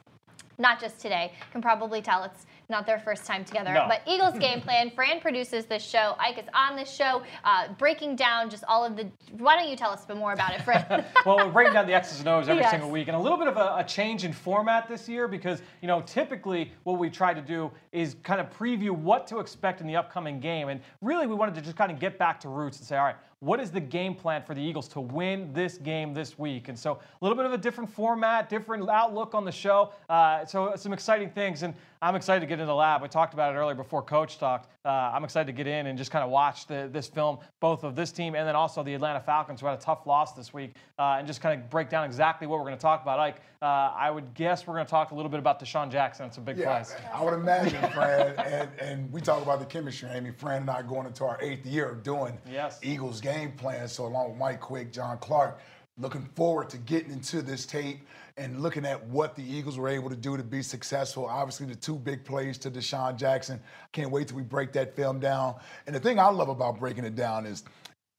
[0.59, 1.33] not just today.
[1.53, 3.73] Can probably tell it's not their first time together.
[3.73, 3.87] No.
[3.89, 4.91] But Eagles game plan.
[4.91, 6.15] Fran produces this show.
[6.19, 9.11] Ike is on this show, uh, breaking down just all of the.
[9.33, 11.05] Why don't you tell us a bit more about it, Fran?
[11.27, 12.71] well, we're breaking down the X's and O's every Yes.
[12.73, 15.63] single week, and a little bit of a, a change in format this year because
[15.81, 19.81] you know typically what we try to do is kind of preview what to expect
[19.81, 22.49] in the upcoming game, and really we wanted to just kind of get back to
[22.49, 25.53] roots and say, all right, what is the game plan for the Eagles to win
[25.53, 26.69] this game this week?
[26.69, 29.93] And so a little bit of a different format, different outlook on the show.
[30.09, 33.03] Uh, so some exciting things, and I'm excited to get in the lab.
[33.03, 34.69] We talked about it earlier before Coach talked.
[34.85, 37.85] Uh, I'm excited to get in and just kind of watch the, this film, both
[37.85, 40.53] of this team and then also the Atlanta Falcons, who had a tough loss this
[40.53, 43.19] week, uh, and just kind of break down exactly what we're going to talk about.
[43.19, 46.27] Ike, uh, I would guess we're going to talk a little bit about DeSean Jackson.
[46.27, 46.85] It's a big Yeah.
[47.13, 50.09] I would imagine, Fran, and, and we talk about the chemistry.
[50.09, 52.79] I mean, Fran and I going into our eighth year of doing Yes.
[52.83, 53.89] Eagles game plan.
[53.89, 55.61] So along with Mike Quick, John Clark,
[55.99, 58.01] looking forward to getting into this tape
[58.37, 61.27] and looking at what the Eagles were able to do to be successful.
[61.27, 63.61] Obviously, the two big plays to DeSean Jackson.
[63.93, 65.57] Can't wait till we break that film down.
[65.87, 67.65] And the thing I love about breaking it down is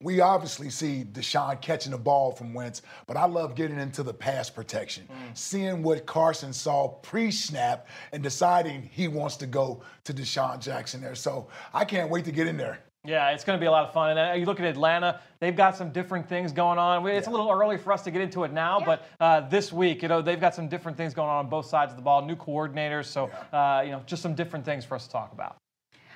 [0.02, 4.14] we obviously see DeSean catching the ball from Wentz, but I love getting into the
[4.14, 5.36] pass protection, mm.
[5.36, 11.14] seeing what Carson saw pre-snap and deciding he wants to go to DeSean Jackson there.
[11.14, 12.78] So I can't wait to get in there.
[13.04, 14.10] Yeah, it's going to be a lot of fun.
[14.10, 17.06] And uh, you look at Atlanta; they've got some different things going on.
[17.08, 20.02] It's a little early for us to get into it now, but uh, this week,
[20.02, 22.20] you know, they've got some different things going on on both sides of the ball.
[22.20, 25.56] New coordinators, so uh, you know, just some different things for us to talk about.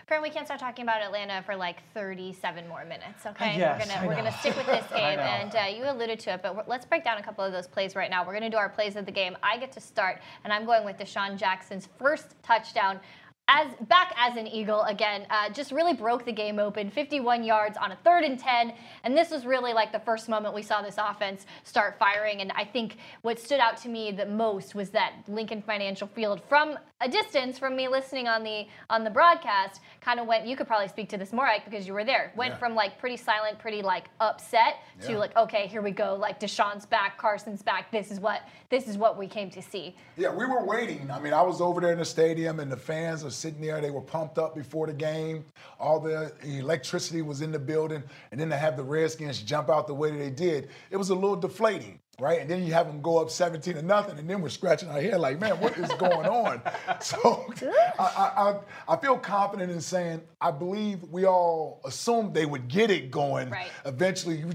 [0.06, 3.56] Fran, we can't start talking about Atlanta for like 37 more minutes, okay?
[3.56, 6.42] Yes, we're gonna we're gonna stick with this game, and uh, you alluded to it,
[6.42, 8.26] but let's break down a couple of those plays right now.
[8.26, 9.34] We're gonna do our plays of the game.
[9.42, 13.00] I get to start, and I'm going with DeSean Jackson's first touchdown.
[13.46, 16.88] As back as an Eagle again, uh, just really broke the game open.
[16.88, 20.54] 51 yards on a third and 10, and this was really like the first moment
[20.54, 22.40] we saw this offense start firing.
[22.40, 26.40] And I think what stood out to me the most was that Lincoln Financial Field,
[26.48, 30.46] from a distance, from me listening on the on the broadcast, kind of went.
[30.46, 32.32] You could probably speak to this more, Ike, because you were there.
[32.36, 32.58] Went Yeah.
[32.58, 36.14] from like pretty silent, pretty like upset to like, okay, here we go.
[36.14, 37.90] Like DeSean's back, Carson's back.
[37.92, 39.94] This is what this is what we came to see.
[40.16, 41.10] Yeah, we were waiting.
[41.10, 43.80] I mean, I was over there in the stadium, and the fans sitting there.
[43.80, 45.44] They were pumped up before the game.
[45.78, 49.86] All the electricity was in the building, and then to have the Redskins jump out
[49.86, 52.40] the way that they did, it was a little deflating, right?
[52.40, 55.00] And then you have them go up 17 to nothing, and then we're scratching our
[55.00, 56.62] head like, man, what is going on?
[57.00, 57.52] So
[57.98, 62.68] I, I, I, I feel confident in saying I believe we all assumed they would
[62.68, 63.50] get it going.
[63.50, 63.70] Right.
[63.84, 64.50] Eventually, you,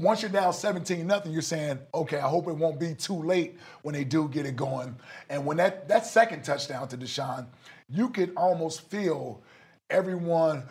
[0.00, 3.58] once you're down 17 nothing, you're saying, okay, I hope it won't be too late
[3.82, 4.96] when they do get it going.
[5.30, 7.46] And when that that second touchdown to DeSean,
[7.88, 9.42] you could almost feel
[9.90, 10.64] everyone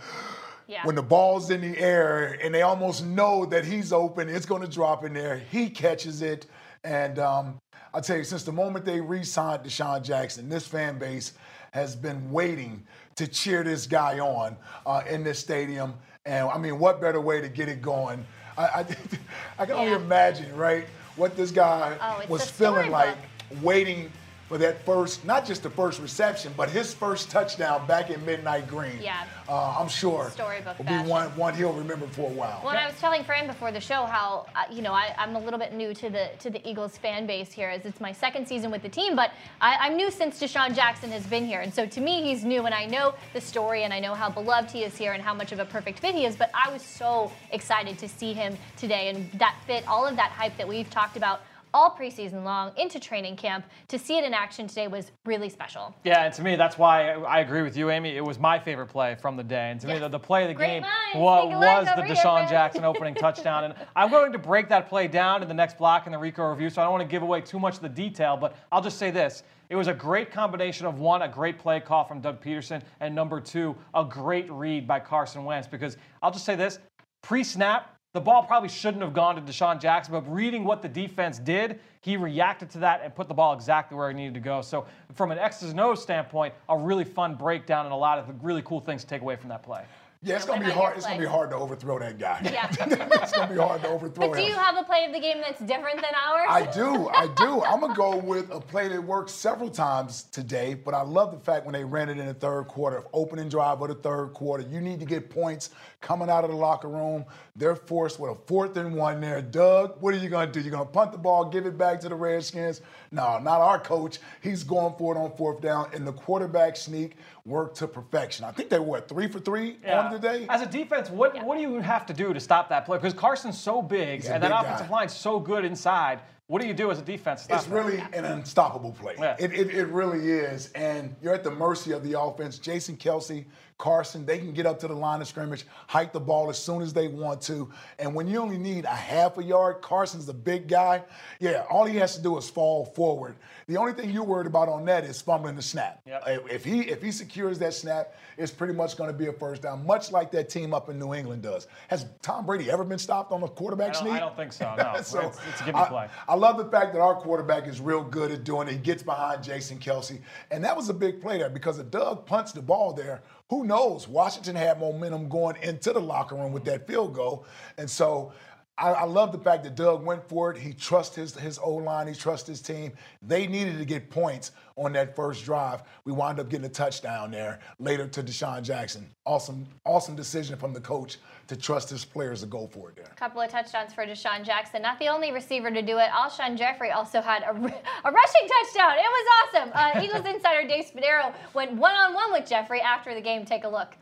[0.67, 0.85] Yeah.
[0.85, 4.61] when the ball's in the air and they almost know that he's open, it's going
[4.61, 5.37] to drop in there.
[5.37, 6.47] He catches it,
[6.83, 7.57] and um,
[7.93, 11.33] I'll tell you, since the moment they re-signed DeSean Jackson, this fan base
[11.71, 12.83] has been waiting
[13.15, 15.93] to cheer this guy on uh, in this stadium.
[16.25, 18.25] And I mean, what better way to get it going?
[18.57, 18.85] I, I,
[19.59, 23.15] I can only imagine, right, what this guy Oh, was feeling like
[23.61, 24.11] waiting
[24.47, 28.67] for that first, not just the first reception, but his first touchdown back in Midnight
[28.67, 29.01] Green.
[29.01, 29.25] Yeah.
[29.49, 31.09] Uh, I'm sure Storybook will be fashion.
[31.09, 32.61] one, one he'll remember for a while.
[32.63, 35.39] Well, I was telling Fran before the show how uh, you know I, I'm a
[35.39, 38.47] little bit new to the to the Eagles fan base here, as it's my second
[38.47, 39.15] season with the team.
[39.15, 39.31] But
[39.61, 42.65] I, I'm new since DeSean Jackson has been here, and so to me he's new,
[42.65, 45.33] and I know the story, and I know how beloved he is here, and how
[45.33, 46.35] much of a perfect fit he is.
[46.35, 50.31] But I was so excited to see him today, and that fit, all of that
[50.31, 51.41] hype that we've talked about
[51.75, 53.65] all preseason long into training camp.
[53.89, 55.93] To see it in action today was really special.
[56.05, 58.15] Yeah, and to me, that's why I, agree with you, Amy.
[58.15, 59.71] It was my favorite play from the day.
[59.71, 61.85] And to me, the, the play of the Great game minds wa- think alike was
[61.87, 63.65] the over here, DeSean Jackson opening touchdown.
[63.65, 66.49] And I'm going to break that play down in the next block in the Rico
[66.49, 68.81] review, so I don't want to give away too much of the detail, but I'll
[68.81, 69.43] just say this.
[69.69, 73.13] It was a great combination of one, a great play call from Doug Pederson, and
[73.13, 75.67] number two, a great read by Carson Wentz.
[75.67, 76.79] Because I'll just say this
[77.21, 80.87] pre snap, the ball probably shouldn't have gone to DeSean Jackson, but reading what the
[80.87, 84.39] defense did, he reacted to that and put the ball exactly where it needed to
[84.39, 84.61] go.
[84.61, 88.41] So, from an X's and O's standpoint, a really fun breakdown and a lot of
[88.41, 89.83] really cool things to take away from that play.
[90.25, 90.97] Yeah, it's gonna be hard.
[90.97, 92.39] It's gonna be hard to overthrow that guy.
[92.43, 92.67] Yeah.
[93.21, 94.49] it's gonna be hard to overthrow But do him.
[94.49, 96.47] you have a play of the game that's different than ours?
[96.49, 97.61] I do, I do.
[97.63, 101.39] I'm gonna go with a play that worked several times today, but I love the
[101.39, 104.63] fact when they ran it in the third quarter, opening drive of the third quarter.
[104.67, 105.69] You need to get points
[106.05, 107.25] coming out of the locker room.
[107.55, 109.41] They're forced with a fourth and one there.
[109.41, 110.59] Doug, what are you gonna do?
[110.61, 112.81] You're gonna punt the ball, give it back to the Redskins?
[113.11, 114.19] No, not our coach.
[114.41, 118.45] He's going for it on fourth down, and the quarterback sneak worked to perfection.
[118.45, 120.45] I think they were what, three for three on the day.
[120.47, 122.97] As a defense, what what do you have to do to stop that play?
[122.99, 124.93] Because Carson's so big He's a and that big offensive guy.
[124.95, 126.19] line's so good inside.
[126.47, 127.41] What do you do as a defense?
[127.41, 127.73] to stop It's that?
[127.73, 129.15] really an unstoppable play.
[129.17, 129.35] Yeah.
[129.39, 130.71] It, it, it really is.
[130.75, 132.59] And you're at the mercy of the offense.
[132.59, 133.45] Jason Kelce,
[133.77, 136.81] Carson, they can get up to the line of scrimmage, hike the ball as soon
[136.81, 137.69] as they want to.
[137.99, 141.03] And when you only need a half a yard, Carson's the big guy.
[141.41, 143.35] Yeah, all he has to do is fall forward.
[143.67, 146.01] The only thing you're worried about on that is fumbling the snap.
[146.05, 149.33] If if he if he secures that snap, it's pretty much going to be a
[149.33, 151.67] first down, much like that team up in New England does.
[151.89, 154.13] Has Tom Brady ever been stopped on a quarterback I sneak?
[154.13, 154.73] I don't think so.
[154.77, 156.09] No, So, it's, it's a gimme I- play.
[156.29, 158.71] I love the fact that our quarterback is real good at doing it.
[158.73, 160.19] He gets behind Jason Kelce.
[160.51, 163.63] And that was a big play there because if Doug punched the ball there, who
[163.65, 164.07] knows?
[164.07, 167.45] Washington had momentum going into the locker room with that field goal.
[167.77, 168.33] And so
[168.77, 170.57] I, I love the fact that Doug went for it.
[170.57, 172.91] He trusts his, his O line, he trusts his team.
[173.21, 175.83] They needed to get points on that first drive.
[176.03, 179.09] We wound up getting a touchdown there later to DeSean Jackson.
[179.25, 183.05] Awesome, awesome decision from the coach to trust his players to go for it there.
[183.11, 184.81] A couple of touchdowns for DeSean Jackson.
[184.81, 186.07] Not the only receiver to do it.
[186.09, 188.93] Alshon Jeffery also had a, a rushing touchdown.
[188.97, 189.71] It was awesome.
[189.73, 193.45] Uh, Eagles insider Dave Spadaro went one-on-one with Jeffery after the game.
[193.45, 193.95] Take a look.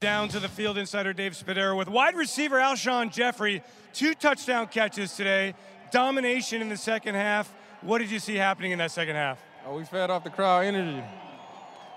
[0.00, 3.62] Down to the field insider Dave Spadaro with wide receiver Alshon Jeffery.
[3.92, 5.54] Two touchdown catches today.
[5.92, 7.52] Domination in the second half.
[7.82, 9.38] What did you see happening in that second half?
[9.66, 11.02] Uh, we fed off the crowd energy.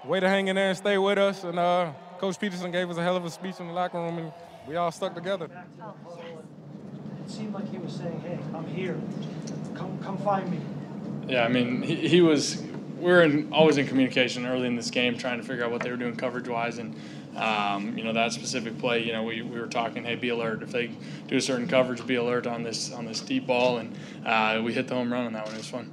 [0.05, 1.43] Way to hang in there and stay with us.
[1.45, 4.17] And uh, Coach Pederson gave us a hell of a speech in the locker room,
[4.17, 4.31] and
[4.67, 5.45] we all stuck together.
[5.45, 8.99] It seemed like he was saying, hey, I'm here.
[9.75, 10.59] Come, come find me.
[11.27, 12.61] Yeah, I mean, he, he was.
[12.99, 15.81] We were in, always in communication early in this game, trying to figure out what
[15.81, 16.95] they were doing coverage wise, and
[17.35, 19.03] um, you know that specific play.
[19.03, 20.91] You know, we, we were talking, hey, be alert if they
[21.27, 23.93] do a certain coverage, be alert on this on this deep ball, and
[24.25, 25.55] uh, we hit the home run on that one.
[25.55, 25.91] It was fun.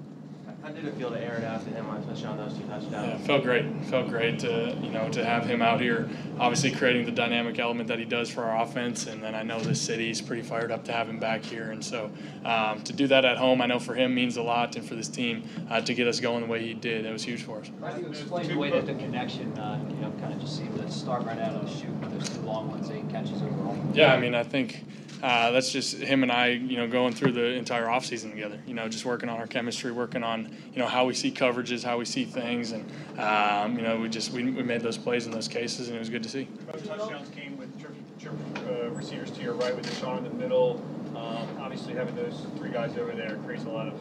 [0.63, 2.93] How did it feel to air it out to him, especially on those two touchdowns?
[2.93, 3.65] Yeah, it felt great.
[3.65, 7.59] It felt great to you know to have him out here, obviously creating the dynamic
[7.59, 9.07] element that he does for our offense.
[9.07, 11.83] And then I know this city's pretty fired up to have him back here, and
[11.83, 12.11] so
[12.45, 14.95] um, to do that at home, I know for him means a lot, and for
[14.95, 17.61] this team uh, to get us going the way he did, it was huge for
[17.61, 17.71] us.
[17.81, 20.59] How do you explain the way that the connection, uh, you know, kind of just
[20.59, 23.43] seemed to start right out of the chute with those two long ones, eight catches
[23.43, 23.79] overall?
[23.95, 24.85] Yeah, I mean, I think
[25.23, 28.61] uh, that's just him and I, you know, going through the entire offseason together.
[28.67, 31.85] You know, just working on our chemistry, working on, you know, how we see coverages,
[31.85, 35.27] how we see things, and um, you know, we just we, we made those plays
[35.27, 36.45] in those cases, and it was good to see.
[36.71, 38.35] Both touchdowns came with trip, trip,
[38.67, 40.83] uh, receivers to your right with DeSean in the middle.
[41.11, 43.95] Um, obviously, having those three guys over there creates a lot of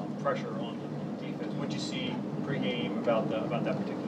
[0.00, 0.78] um, pressure on
[1.18, 1.52] the defense.
[1.54, 4.05] What did you see pregame about the, about that particular?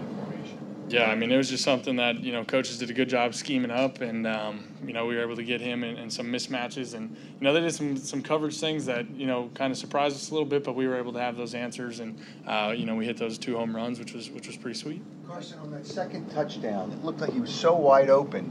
[0.89, 3.35] Yeah, I mean, it was just something that you know coaches did a good job
[3.35, 6.27] scheming up, and um, you know we were able to get him in, in some
[6.27, 9.79] mismatches, and you know they did some some coverage things that you know kind of
[9.79, 12.75] surprised us a little bit, but we were able to have those answers, and uh,
[12.77, 15.03] you know we hit those two home runs, which was which was pretty sweet.
[15.27, 18.45] Carson, on that second touchdown, it looked like he was so wide open.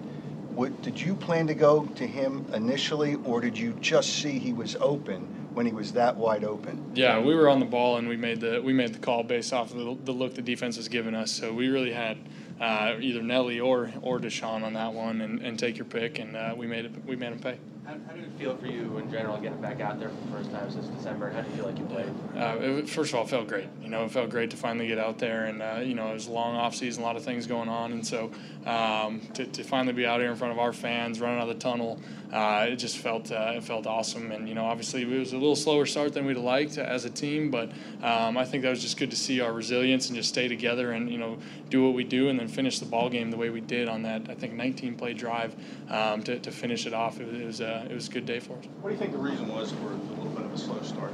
[0.53, 4.53] What, did you plan to go to him initially, or did you just see he
[4.53, 6.91] was open when he was that wide open?
[6.93, 9.51] Yeah, we were on the ball and we made the we made the call based
[9.51, 11.31] off of the, the look the defense was giving us.
[11.31, 12.19] So we really had
[12.61, 16.35] uh, either Nelly or or DeSean on that one, and, and take your pick, and
[16.35, 17.57] uh, we made it we made him pay.
[17.87, 20.31] How, how did it feel for you in general getting back out there for the
[20.31, 21.27] first time since December?
[21.27, 22.09] And how do you feel like you played?
[22.35, 23.69] Uh, it, first of all, it felt great.
[23.81, 26.13] You know, it felt great to finally get out there, and uh, you know, it
[26.13, 28.31] was a long off season, a lot of things going on, and so
[28.67, 31.55] um, to, to finally be out here in front of our fans, running out of
[31.55, 31.99] the tunnel,
[32.31, 34.31] uh, it just felt uh, it felt awesome.
[34.31, 37.09] And you know, obviously, it was a little slower start than we'd liked as a
[37.09, 37.71] team, but
[38.03, 40.91] um, I think that was just good to see our resilience and just stay together
[40.91, 41.37] and you know
[41.69, 44.03] do what we do, and then finish the ball game the way we did on
[44.03, 45.55] that I think 19 play drive
[45.89, 47.19] um, to, to finish it off.
[47.19, 48.65] It was uh, it was a good day for us.
[48.81, 51.13] What do you think the reason was for a little bit of a slow start?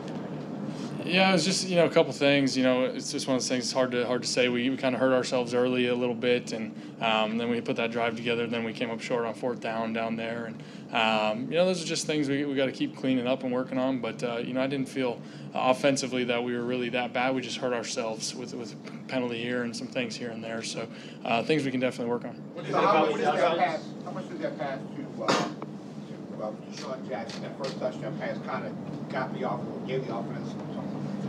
[1.05, 2.55] Yeah, it was just you know a couple things.
[2.55, 3.65] You know, it's just one of those things.
[3.65, 4.49] It's hard to hard to say.
[4.49, 7.75] We, we kind of hurt ourselves early a little bit, and um, then we put
[7.75, 8.47] that drive together.
[8.47, 10.63] Then we came up short on fourth down down there, and
[10.93, 13.51] um, you know those are just things we, we got to keep cleaning up and
[13.51, 13.99] working on.
[13.99, 15.21] But uh, you know I didn't feel
[15.53, 17.35] offensively that we were really that bad.
[17.35, 18.75] We just hurt ourselves with with
[19.07, 20.63] penalty here and some things here and there.
[20.63, 20.87] So
[21.25, 22.41] uh, things we can definitely work on.
[22.65, 27.07] So how, much that pass, how much did that pass to, uh, to uh, DeSean
[27.07, 30.82] Jackson, that first touchdown pass kind of got me off, gave the offense some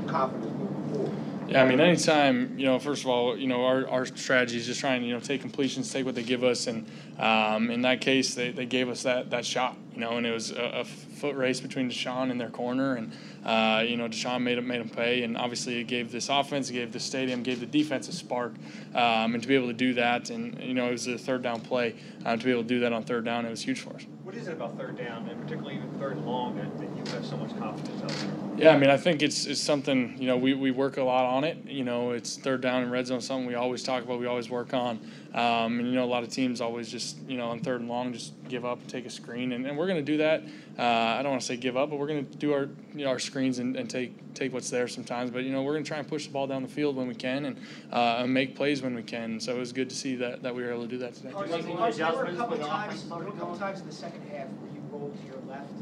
[0.07, 1.19] confidence moving forward?
[1.47, 4.65] Yeah, I mean, anytime, you know, first of all, you know, our, our strategy is
[4.65, 6.67] just trying to, you know, take completions, take what they give us.
[6.69, 6.87] And
[7.19, 10.33] um, in that case, they, they gave us that, that shot, you know, and it
[10.33, 12.97] was a, a foot race between DeSean and their corner.
[12.97, 13.13] And,
[13.45, 15.23] uh, you know, DeSean made him, made him pay.
[15.23, 18.55] And obviously, it gave this offense, it gave the stadium, gave the defense a spark.
[18.95, 21.43] Um, and to be able to do that, and, you know, it was a third
[21.43, 21.95] down play.
[22.25, 24.07] Uh, to be able to do that on third down, it was huge for us.
[24.23, 27.27] What is it about third down, and particularly even third long, that, that you have
[27.27, 28.31] so much confidence out there?
[28.57, 31.25] Yeah, I mean, I think it's, it's something, you know, we, we work a lot
[31.25, 31.59] on it.
[31.67, 34.49] You know, it's third down and red zone, something we always talk about, we always
[34.49, 35.01] work on.
[35.35, 37.91] Um, and, you know, a lot of teams always just, you know, on third and
[37.91, 39.51] long, just give up and take a screen.
[39.53, 40.45] And, and we're going to do that.
[40.79, 43.05] Uh, I don't want to say give up, but we're going to do our, you
[43.05, 45.33] know, our screens and, and take, take what's there sometimes.
[45.33, 47.09] But, you know, we're going to try and push the ball down the field when
[47.09, 47.57] we can and,
[47.93, 49.41] uh, and make plays when we can.
[49.41, 51.33] So it was good to see that, that we were able to do that today.
[51.33, 54.23] Carson, Carson, there were a couple times, there were a couple times in the second
[54.29, 55.73] half where you rolled to your left,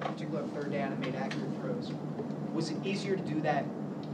[0.00, 1.92] particularly third down and made accurate throws.
[2.52, 3.64] Was it easier to do that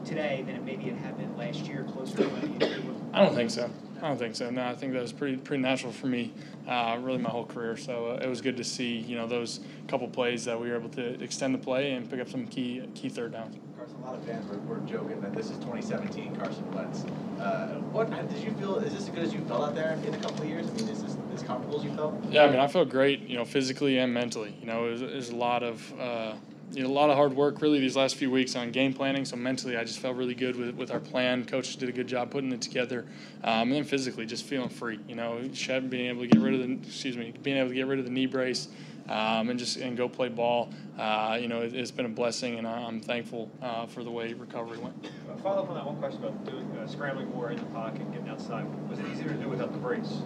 [0.04, 3.34] today than it maybe it had been last year, closer to when you I don't
[3.34, 3.70] think so.
[4.02, 4.50] I don't think so.
[4.50, 6.32] No, I think that was pretty pretty natural for me,
[6.66, 7.76] uh, really my whole career.
[7.76, 10.76] So uh, it was good to see, you know, those couple plays that we were
[10.76, 13.56] able to extend the play and pick up some key key third downs.
[13.76, 17.04] Carson, a lot of fans were, were joking that this is 2017 Carson Wentz.
[17.38, 18.76] Uh, what did you feel?
[18.78, 20.66] Is this as good as you felt out there in a couple of years?
[20.66, 22.14] I mean, is this as comfortable as you felt?
[22.30, 24.54] Yeah, I mean, I felt great, you know, physically and mentally.
[24.60, 26.00] You know, it was, a lot of.
[26.00, 26.34] Uh,
[26.74, 29.26] you know, a lot of hard work really these last few weeks on game planning.
[29.26, 31.44] So mentally, I just felt really good with, with our plan.
[31.44, 33.04] Coaches did a good job putting it together,
[33.44, 34.98] um, and then physically, just feeling free.
[35.06, 37.74] You know, Shed being able to get rid of the excuse me, being able to
[37.74, 38.68] get rid of the knee brace,
[39.08, 40.70] um, and just and go play ball.
[40.98, 44.32] Uh, you know, it, has been a blessing, and I'm thankful uh, for the way
[44.32, 44.94] recovery went.
[45.30, 48.10] Uh, follow up on that one question about doing uh, scrambling more in the pocket,
[48.12, 48.64] getting outside.
[48.88, 50.22] Was it easier to do without the brace?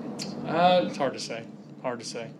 [0.47, 1.45] Uh, it's hard to say.
[1.83, 2.31] Hard to say.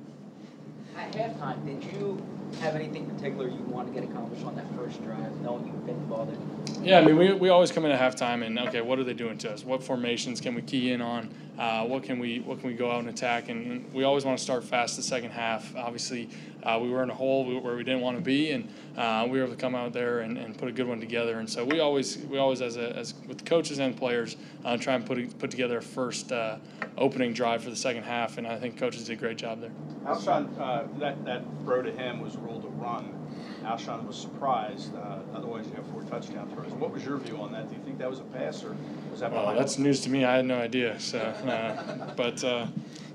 [0.97, 2.23] At halftime, did you
[2.61, 5.97] have anything particular you want to get accomplished on that first drive, knowing you've been
[5.97, 6.85] involved in?
[6.85, 9.15] Yeah, I mean, we, we always come in at halftime and okay, what are they
[9.15, 9.65] doing to us?
[9.65, 11.31] What formations can we key in on?
[11.59, 13.49] Uh, what can we what can we go out and attack?
[13.49, 15.75] And, and we always want to start fast the second half.
[15.75, 16.29] Obviously,
[16.63, 19.39] uh, we were in a hole where we didn't want to be, and uh, we
[19.39, 21.39] were able to come out there and, and put a good one together.
[21.39, 24.37] And so we always we always as a, as with coaches and players
[24.67, 26.59] uh, try and put put together a first uh,
[26.99, 28.37] opening drive for the second half.
[28.37, 29.71] And I think coaches did a great job there.
[30.05, 33.13] Alshon, uh, that that throw to him was ruled a run.
[33.65, 34.95] Alshon was surprised.
[34.95, 36.73] Uh, otherwise, you have four touchdown throws.
[36.73, 37.69] What was your view on that?
[37.69, 38.77] Do you think that was a pass, or
[39.11, 39.33] was that?
[39.33, 40.25] Well, that's news to me.
[40.25, 40.99] I had no idea.
[41.01, 42.67] So, uh, but uh,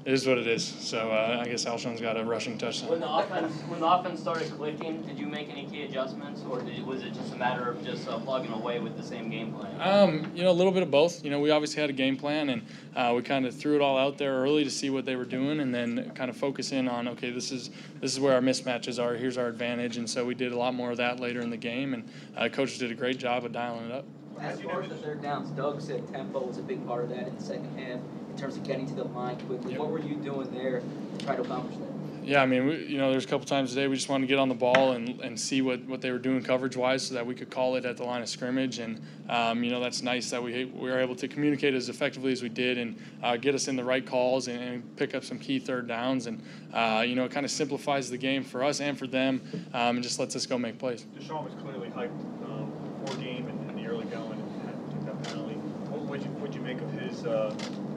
[0.03, 0.65] it is what it is.
[0.65, 2.89] So uh, I guess Alshon's got a rushing touchdown.
[2.89, 6.61] When the offense when the offense started clicking, did you make any key adjustments, or
[6.61, 9.53] did, was it just a matter of just uh, plugging away with the same game
[9.53, 9.79] plan?
[9.79, 11.23] Um, you know, a little bit of both.
[11.23, 12.61] You know, we obviously had a game plan, and
[12.95, 15.25] uh, we kind of threw it all out there early to see what they were
[15.25, 18.41] doing, and then kind of focus in on okay, this is this is where our
[18.41, 19.15] mismatches are.
[19.15, 21.57] Here's our advantage, and so we did a lot more of that later in the
[21.57, 24.05] game, and uh, coaches did a great job of dialing it up.
[24.39, 27.27] As far as the third downs, Doug said tempo was a big part of that
[27.27, 27.99] in the second half
[28.31, 29.77] in terms of getting to the line quickly.
[29.77, 31.91] What were you doing there to try to accomplish that?
[32.23, 34.27] Yeah, I mean, we, you know, there's a couple times today we just wanted to
[34.27, 37.15] get on the ball and, and see what, what they were doing coverage wise so
[37.15, 38.77] that we could call it at the line of scrimmage.
[38.77, 42.31] And, um, you know, that's nice that we, we were able to communicate as effectively
[42.31, 45.23] as we did and uh, get us in the right calls and, and, pick up
[45.23, 46.27] some key third downs.
[46.27, 49.41] And, uh, you know, it kind of simplifies the game for us and for them
[49.73, 51.07] um, and just lets us go make plays.
[51.17, 52.11] DeSean was clearly hyped
[52.45, 52.71] um,
[53.03, 55.55] before game and in the early going and had to take that penalty.
[55.55, 57.90] What would you, what'd you make of his, uh, his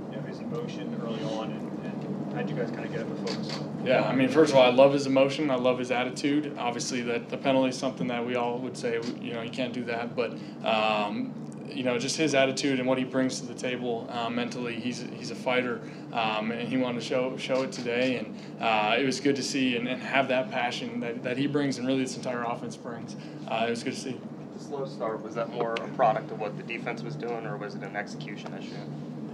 [0.55, 3.83] emotion early on and, and how'd you guys kind of get him to focus on?
[3.85, 5.51] Yeah, I mean, first of all, I love his emotion.
[5.51, 6.57] I love his attitude.
[6.59, 9.75] Obviously, that the penalty is something that we all would say, you know, you can't
[9.75, 10.17] do that.
[10.17, 10.33] But
[10.65, 11.35] um,
[11.71, 14.77] you know, just his attitude and what he brings to the table uh, mentally.
[14.77, 15.81] He's he's a fighter,
[16.13, 18.17] um, and he wanted to show show it today.
[18.17, 21.47] And uh, it was good to see and, and, have that passion that, that he
[21.47, 23.17] brings, and really this entire offense brings.
[23.49, 24.21] Uh, it was good to see.
[24.57, 27.57] The slow start was that more a product of what the defense was doing, or
[27.57, 28.77] was it an execution issue?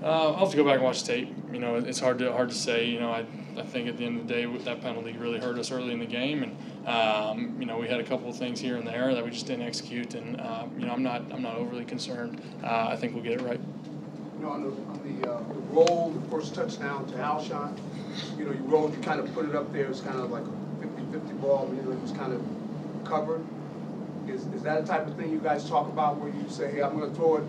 [0.02, 1.34] Uh, I'll have to go back and watch the tape.
[1.52, 2.86] You know, it's hard to hard to say.
[2.86, 3.26] You know, I,
[3.56, 5.98] I think at the end of the day, that penalty really hurt us early in
[5.98, 9.14] the game, and um, you know we had a couple of things here and there
[9.14, 10.14] that we just didn't execute.
[10.14, 12.40] And uh, you know, I'm not I'm not overly concerned.
[12.64, 13.60] Uh, I think we'll get it right.
[14.38, 17.78] You know, on the, on the, uh, the roll, the first touchdown to Alshon,
[18.38, 19.84] you know, you rolled, you kind of put it up there.
[19.84, 21.70] It's kind of like a 50-50 ball.
[21.76, 22.42] You know, it was kind of
[23.04, 23.44] covered.
[24.26, 26.80] Is, is that a type of thing you guys talk about where you say, hey,
[26.80, 27.44] I'm going to throw it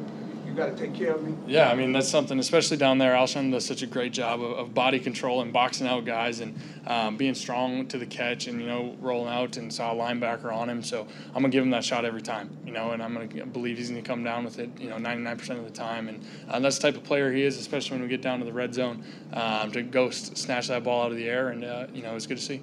[0.52, 1.36] you got to take care of me.
[1.48, 3.14] Yeah, I mean that's something, especially down there.
[3.14, 6.60] Alshon does such a great job of, of body control and boxing out guys and
[6.86, 10.54] um, being strong to the catch and you know rolling out and saw a linebacker
[10.54, 10.84] on him.
[10.84, 13.78] So I'm gonna give him that shot every time, you know, and I'm gonna believe
[13.78, 16.10] he's gonna come down with it, you know, 99% of the time.
[16.10, 18.46] And uh, that's the type of player he is, especially when we get down to
[18.46, 21.88] the red zone um, to go snatch that ball out of the air, and uh,
[21.94, 22.62] you know it's good to see.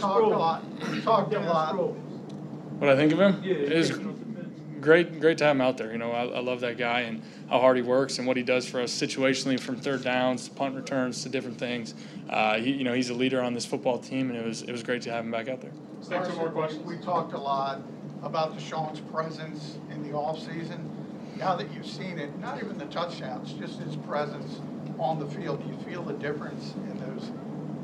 [0.00, 0.64] Talked a lot.
[1.02, 1.76] Talked a lot.
[1.76, 3.40] What I think of him?
[3.42, 3.90] Yeah, is
[4.86, 5.90] great, great to have him out there.
[5.90, 7.20] You know, I, I, love that guy and
[7.50, 10.54] how hard he works and what he does for us situationally from third downs, to
[10.54, 11.94] punt returns to different things.
[12.30, 14.70] Uh, he, you know, he's a leader on this football team, and it was it
[14.70, 15.72] was great to have him back out there.
[16.08, 16.84] Carson, more questions.
[16.84, 17.82] We talked a lot
[18.22, 20.78] about DeSean's presence in the offseason.
[21.36, 24.60] Now that you've seen it, not even the touchdowns, just his presence
[24.98, 27.30] on the field, do you feel the difference in those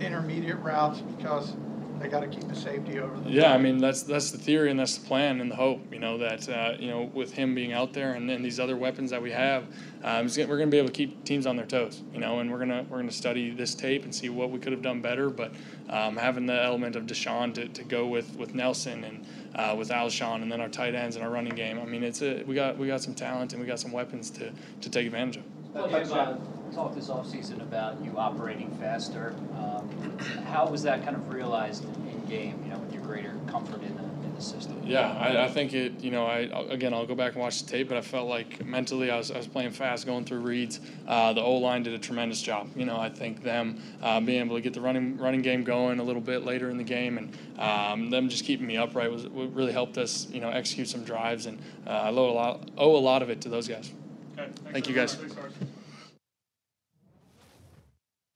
[0.01, 1.55] intermediate routes because
[2.03, 3.31] they got to keep the safety over the.
[3.31, 5.81] Yeah, I mean that's that's the theory and that's the plan and the hope.
[5.93, 8.77] You know that uh, you know with him being out there and then these other
[8.77, 9.65] weapons that we have,
[10.03, 12.03] um, we're going to be able to keep teams on their toes.
[12.13, 14.73] You know, and we're gonna we're gonna study this tape and see what we could
[14.73, 15.31] have done better.
[15.31, 15.53] But
[15.89, 19.91] um, having the element of DeSean to, to go with with Nelson and uh, with
[19.91, 21.79] Alshon and then our tight ends and our running game.
[21.79, 24.31] I mean, it's a we got we got some talent and we got some weapons
[24.31, 25.45] to to take advantage of.
[25.75, 26.37] Well, you've uh,
[26.75, 29.35] talked this offseason about you operating faster.
[29.57, 33.35] Um, how was that kind of realized in, in, game, you know, with your greater
[33.47, 34.79] comfort in the, in the system?
[34.85, 37.71] Yeah, I, I, think it, you know, I again, I'll go back and watch the
[37.71, 40.81] tape, but I felt like mentally I was, I was playing fast, going through reads.
[41.07, 42.71] Uh, the O line did a tremendous job.
[42.77, 46.01] You know, I think them uh, being able to get the running running game going
[46.01, 49.27] a little bit later in the game and um, them just keeping me upright was
[49.27, 52.95] really helped us, you know, execute some drives, and uh, I owe a lot, owe
[52.95, 53.91] a lot of it to those guys.
[54.39, 55.17] Okay, Thank you guys.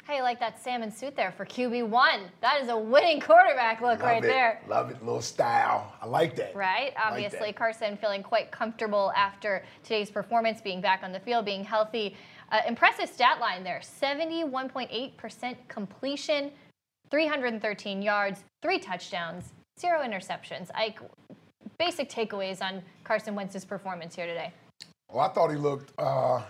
[0.07, 2.21] How you like that salmon suit there for QB1?
[2.41, 4.29] That is a winning quarterback look Love right it.
[4.29, 4.63] there.
[4.69, 5.93] Love it, little style.
[6.01, 6.55] I like that.
[6.55, 6.93] Right?
[6.97, 7.59] Obviously, like that.
[7.59, 12.17] Carson feeling quite comfortable after today's performance, being back on the field, being healthy.
[12.53, 16.53] Uh, impressive stat line there 71.8% completion,
[17.11, 20.71] 313 yards, three touchdowns, zero interceptions.
[20.73, 20.95] I,
[21.79, 24.53] basic takeaways on Carson Wentz's performance here today.
[25.11, 26.43] Well, I thought he looked uh,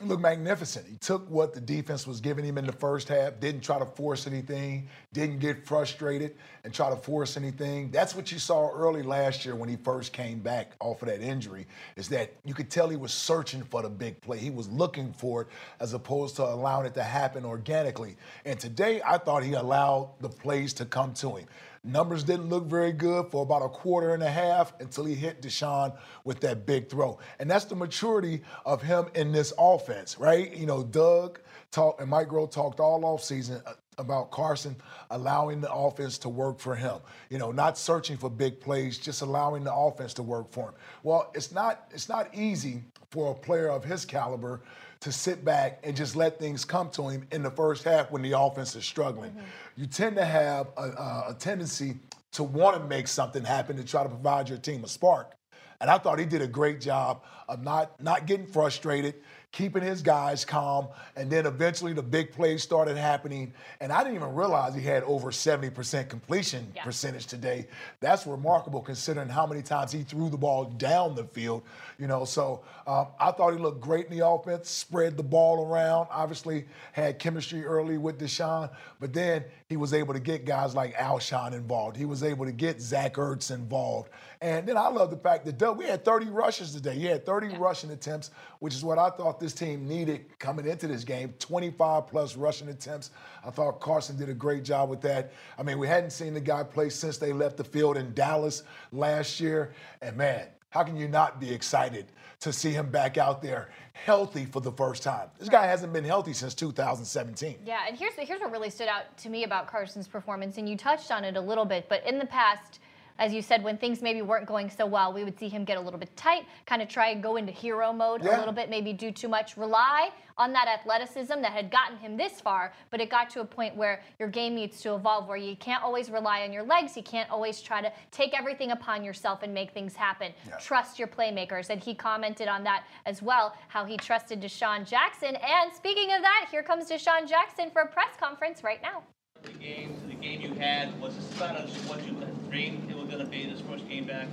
[0.00, 0.86] he looked magnificent.
[0.88, 3.86] He took what the defense was giving him in the first half, didn't try to
[3.86, 6.34] force anything, didn't get frustrated
[6.64, 7.90] and try to force anything.
[7.92, 11.20] That's what you saw early last year when he first came back off of that
[11.20, 14.38] injury, is that you could tell he was searching for the big play.
[14.38, 15.48] He was looking for it
[15.78, 18.16] as opposed to allowing it to happen organically.
[18.44, 21.46] And today I thought he allowed the plays to come to him.
[21.84, 25.42] Numbers didn't look very good for about a quarter and a half until he hit
[25.42, 27.18] DeSean with that big throw.
[27.40, 30.56] And that's the maturity of him in this offense, right?
[30.56, 31.40] You know, Doug
[31.72, 34.76] talked and Mike Groh talked all offseason uh, about Carson
[35.10, 36.98] allowing the offense to work for him.
[37.30, 40.74] You know, not searching for big plays, just allowing the offense to work for him.
[41.02, 44.62] Well, it's not it's not easy for a player of his caliber
[45.02, 48.22] to sit back and just let things come to him in the first half when
[48.22, 49.32] the offense is struggling.
[49.32, 49.40] Mm-hmm.
[49.76, 50.82] You tend to have a,
[51.30, 51.96] a tendency
[52.32, 55.34] to want to make something happen to try to provide your team a spark.
[55.80, 59.16] And I thought he did a great job of not not getting frustrated,
[59.52, 63.52] keeping his guys calm, and then eventually the big plays started happening.
[63.80, 66.82] And I didn't even realize he had over 70% completion yeah.
[66.82, 67.66] percentage today.
[68.00, 71.62] That's remarkable considering how many times he threw the ball down the field.
[71.98, 75.66] You know, so um, I thought he looked great in the offense, spread the ball
[75.66, 80.74] around, obviously had chemistry early with DeSean, but then he was able to get guys
[80.74, 81.96] like Alshon involved.
[81.96, 84.08] He was able to get Zach Ertz involved.
[84.42, 86.96] And then I love the fact that Doug, we had 30 rushes today.
[86.96, 87.56] He had 30 yeah.
[87.60, 92.08] rushing attempts, which is what I thought this team needed coming into this game 25
[92.08, 93.12] plus rushing attempts.
[93.46, 95.32] I thought Carson did a great job with that.
[95.56, 98.64] I mean, we hadn't seen the guy play since they left the field in Dallas
[98.90, 99.74] last year.
[100.00, 102.06] And man, how can you not be excited
[102.40, 105.28] to see him back out there healthy for the first time?
[105.38, 107.58] This guy hasn't been healthy since 2017.
[107.64, 110.76] Yeah, and here's here's what really stood out to me about Carson's performance, and you
[110.76, 112.80] touched on it a little bit, but in the past
[113.18, 115.76] as you said, when things maybe weren't going so well, we would see him get
[115.76, 118.70] a little bit tight, kind of try and go into hero mode a little bit,
[118.70, 123.00] maybe do too much, rely on that athleticism that had gotten him this far, but
[123.00, 126.10] it got to a point where your game needs to evolve, where you can't always
[126.10, 129.72] rely on your legs, you can't always try to take everything upon yourself and make
[129.72, 130.32] things happen.
[130.48, 130.56] Yeah.
[130.56, 135.36] Trust your playmakers, and he commented on that as well, how he trusted DeSean Jackson.
[135.36, 139.02] And speaking of that, here comes DeSean Jackson for a press conference right now.
[139.42, 142.12] The game, the game you had, was it kind of what you
[142.48, 144.28] dreamed it was going to be this first game back?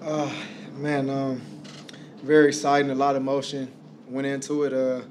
[0.00, 0.32] Uh,
[0.74, 1.40] man, um,
[2.22, 2.90] very exciting.
[2.90, 3.70] A lot of emotion
[4.08, 4.72] went into it.
[4.72, 5.02] Uh,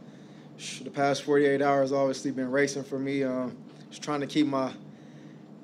[0.84, 3.24] the past 48 hours obviously been racing for me.
[3.24, 3.56] Um,
[3.90, 4.72] just trying to keep my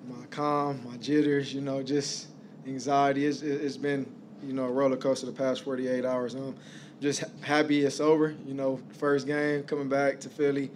[0.07, 1.53] my calm, my jitters.
[1.53, 2.27] You know, just
[2.65, 3.25] anxiety.
[3.25, 4.11] It's, it's been
[4.43, 6.35] you know a roller coaster the past 48 hours.
[6.35, 6.55] Um,
[6.99, 8.35] just happy it's over.
[8.45, 10.71] You know, first game coming back to Philly.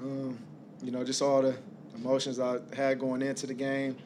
[0.00, 0.38] Um,
[0.82, 1.56] you know, just all the
[1.96, 3.96] emotions I had going into the game.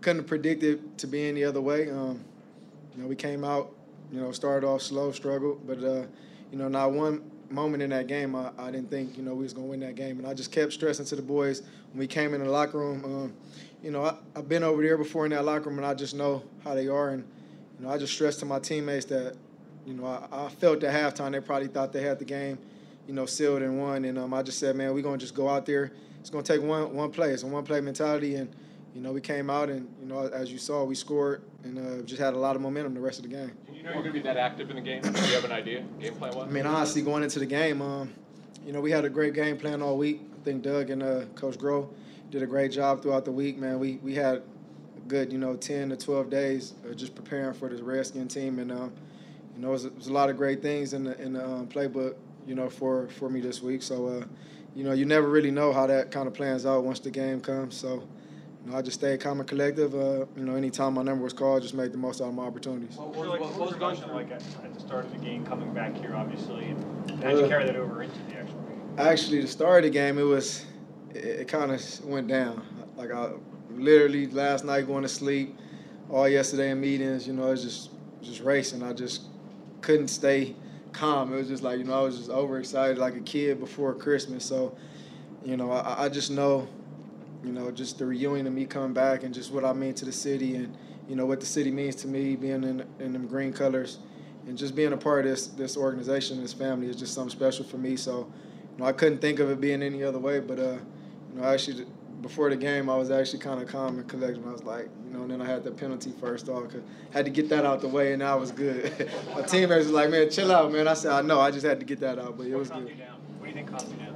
[0.00, 1.90] Couldn't have predicted to be any other way.
[1.90, 2.24] Um,
[2.94, 3.72] you know, we came out,
[4.12, 6.06] you know, started off slow, struggled, but uh,
[6.50, 9.44] you know, not one moment in that game I, I didn't think you know we
[9.44, 12.06] was gonna win that game, and I just kept stressing to the boys when we
[12.06, 13.04] came in the locker room.
[13.04, 13.34] Um,
[13.82, 16.14] you know, I, I've been over there before in that locker room, and I just
[16.14, 17.24] know how they are, and
[17.78, 19.36] you know, I just stressed to my teammates that,
[19.86, 22.58] you know, I, I felt at halftime they probably thought they had the game,
[23.06, 25.48] you know, sealed and won, and um, I just said, man, we're gonna just go
[25.48, 25.92] out there.
[26.24, 27.32] It's gonna take one one play.
[27.32, 28.48] It's a one play mentality, and
[28.94, 32.02] you know, we came out and you know, as you saw, we scored and uh,
[32.06, 33.52] just had a lot of momentum the rest of the game.
[33.66, 35.02] Did you know you're going to be that active in the game?
[35.02, 36.48] Do you have an idea, game plan wise?
[36.48, 38.10] I mean, honestly, going into the game, um,
[38.64, 40.22] you know, we had a great game plan all week.
[40.40, 41.90] I think Doug and uh, Coach Groh
[42.30, 43.78] did a great job throughout the week, man.
[43.78, 44.42] We we had a
[45.06, 48.72] good, you know, 10 to 12 days uh, just preparing for this Redskin team, and
[48.72, 48.94] um,
[49.54, 51.44] you know, it was, it was a lot of great things in the in the
[51.44, 52.14] um, playbook,
[52.46, 53.82] you know, for for me this week.
[53.82, 54.24] So, uh,
[54.74, 57.40] you know, you never really know how that kind of plans out once the game
[57.40, 57.76] comes.
[57.76, 58.02] So.
[58.64, 59.94] You know, I just stayed calm and collective.
[59.94, 62.44] Uh, you know, anytime my number was called, just make the most out of my
[62.44, 62.96] opportunities.
[62.96, 65.94] What was, what was going like at, at the start of the game, coming back
[65.98, 68.80] here, obviously, and how'd you Uh, carry that over into the actual game?
[68.96, 70.64] Actually, the start of the game, it was,
[71.12, 72.64] it, it kind of went down.
[72.96, 73.32] Like I
[73.70, 75.58] literally last night going to sleep,
[76.08, 77.90] all yesterday in meetings, you know, it was just
[78.22, 78.82] just racing.
[78.82, 79.24] I just
[79.82, 80.56] couldn't stay
[80.94, 81.32] calm.
[81.32, 84.44] It was just like you know, I was just overexcited like a kid before Christmas.
[84.44, 84.76] So,
[85.44, 86.66] you know, I, I just know,
[87.44, 90.04] you know, just the reunion of me coming back and just what I mean to
[90.04, 90.76] the city and
[91.08, 93.98] you know what the city means to me, being in in them green colors,
[94.46, 97.64] and just being a part of this this organization, this family is just something special
[97.64, 97.96] for me.
[97.96, 98.30] So,
[98.72, 100.40] you know, I couldn't think of it being any other way.
[100.40, 100.78] But uh,
[101.32, 101.86] you know, I actually
[102.24, 104.42] before the game, I was actually kind of calm and collected.
[104.46, 107.26] I was like, you know, and then I had the penalty first off, 'cause had
[107.26, 109.10] to get that out the way, and I was good.
[109.34, 110.88] My teammates was like, man, chill out, man.
[110.88, 112.84] I said, I know, I just had to get that out, but it was good.
[112.84, 114.14] What do you think calmed you down?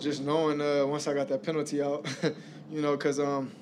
[0.00, 2.04] Just knowing uh, once I got that penalty out,
[2.72, 3.52] you know, because um,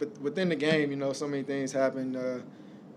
[0.00, 2.16] but within the game, you know, so many things happen.
[2.16, 2.40] Uh,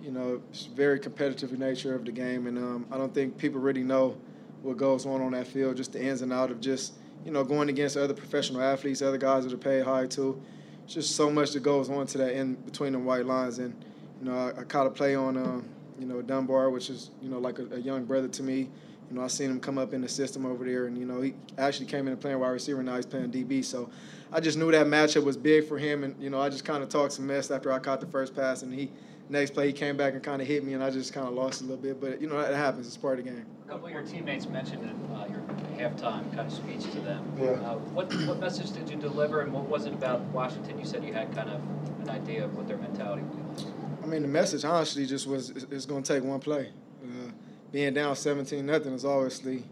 [0.01, 3.59] you know, it's very competitive nature of the game, and um, I don't think people
[3.61, 4.17] really know
[4.63, 6.93] what goes on on that field, just the ins and out of just
[7.26, 10.41] you know going against other professional athletes, other guys that are paid high too.
[10.86, 13.74] It's just so much that goes on to that in between the white lines, and
[14.20, 17.30] you know, I, I caught a play on um, you know Dunbar, which is you
[17.30, 18.70] know like a, a young brother to me.
[19.09, 21.22] You know, I seen him come up in the system over there, and you know,
[21.22, 22.84] he actually came in and playing wide receiver.
[22.84, 23.65] Now he's playing DB.
[23.65, 23.89] So,
[24.32, 26.84] I just knew that matchup was big for him, and you know, I just kind
[26.84, 28.91] of talked some mess after I caught the first pass, and he
[29.30, 31.34] next play he came back and kind of hit me, and I just kind of
[31.34, 31.99] lost a little bit.
[31.99, 32.88] But you know, that happens.
[32.88, 33.45] It's part of the game.
[33.65, 35.39] A couple of your teammates mentioned in uh, your
[35.78, 37.32] halftime kind of speech to them.
[37.39, 37.52] Yeah.
[37.52, 40.80] Uh, what what message did you deliver, and what was it about Washington?
[40.80, 41.62] You said you had kind of
[42.02, 43.74] an idea of what their mentality would be like.
[44.04, 46.70] I mean, the message honestly just was it's, going to take one play.
[47.04, 47.32] Uh,
[47.72, 49.64] being down 17 nothing is obviously,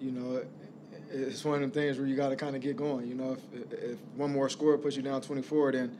[0.00, 0.42] you know,
[1.10, 3.06] it's one of them things where you got to kind of get going.
[3.06, 5.96] You know, if, if one more score puts you down 24, then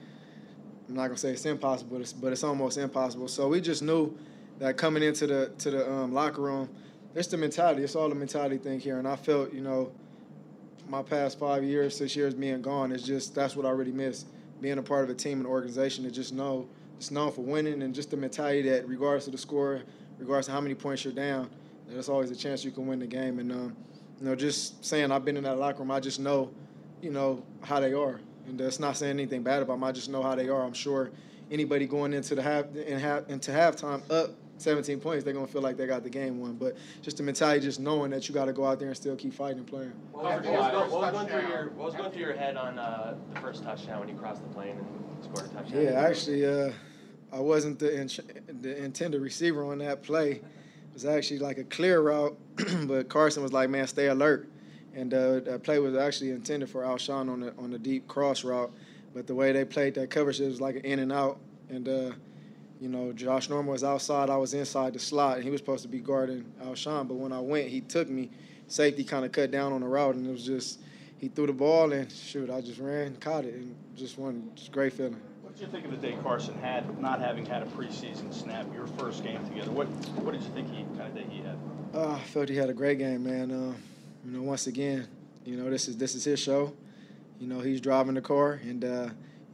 [0.89, 3.29] I'm not gonna say it's impossible, but it's, but it's almost impossible.
[3.29, 4.17] So we just knew
[4.59, 6.69] that coming into the to the um, locker room,
[7.19, 7.83] it's the mentality.
[7.83, 9.91] It's all the mentality thing here, and I felt, you know,
[10.89, 14.25] my past five years, six years being gone, it's just that's what I really miss.
[14.61, 17.83] Being a part of a team and organization that just know it's known for winning
[17.83, 19.83] and just the mentality that regardless of the score,
[20.19, 21.49] regardless of how many points you're down,
[21.89, 23.39] there's always a chance you can win the game.
[23.39, 23.77] And um,
[24.21, 26.51] you know, just saying I've been in that locker room, I just know,
[27.03, 28.21] you know, how they are.
[28.47, 29.85] And that's not saying anything bad about them.
[29.85, 30.63] I just know how they are.
[30.63, 31.11] I'm sure
[31.51, 35.63] anybody going into the half in half into halftime up 17 points, they're gonna feel
[35.63, 36.55] like they got the game won.
[36.55, 39.17] But just the mentality, just knowing that you got to go out there and still
[39.17, 39.93] keep fighting and playing.
[40.13, 42.37] What was, what was go- what was going through your What was going through your
[42.37, 45.83] head on uh, the first touchdown when you crossed the plane and scored a touchdown?
[45.83, 46.73] Yeah, actually, uh,
[47.33, 50.31] I wasn't the, in- the intended receiver on that play.
[50.33, 50.43] It
[50.95, 52.37] was actually like a clear route,
[52.87, 54.49] but Carson was like, "Man, stay alert."
[54.95, 58.43] And uh, that play was actually intended for Alshon on the on the deep cross
[58.43, 58.73] route,
[59.15, 61.39] but the way they played that coverage, it was like an in and out.
[61.69, 62.11] And uh,
[62.81, 65.83] you know, Josh Norman was outside, I was inside the slot, and he was supposed
[65.83, 67.09] to be guarding Alshon.
[67.09, 68.31] But when I went, he took me.
[68.71, 70.81] Safety kind of cut down on the route, and it was just
[71.19, 74.73] he threw the ball and shoot, I just ran, caught it, and just one just
[74.73, 75.21] great feeling.
[75.43, 78.67] What did you think of the day Carson had, not having had a preseason snap,
[78.75, 79.71] your first game together?
[79.71, 79.87] What
[80.23, 81.57] what did you think he kind of day he had?
[81.95, 83.51] Uh, I felt he had a great game, man.
[83.51, 83.75] Uh,
[84.25, 85.09] you know, once again,
[85.45, 86.75] you know this is this is his show.
[87.41, 89.09] You know, he's driving the car, and uh,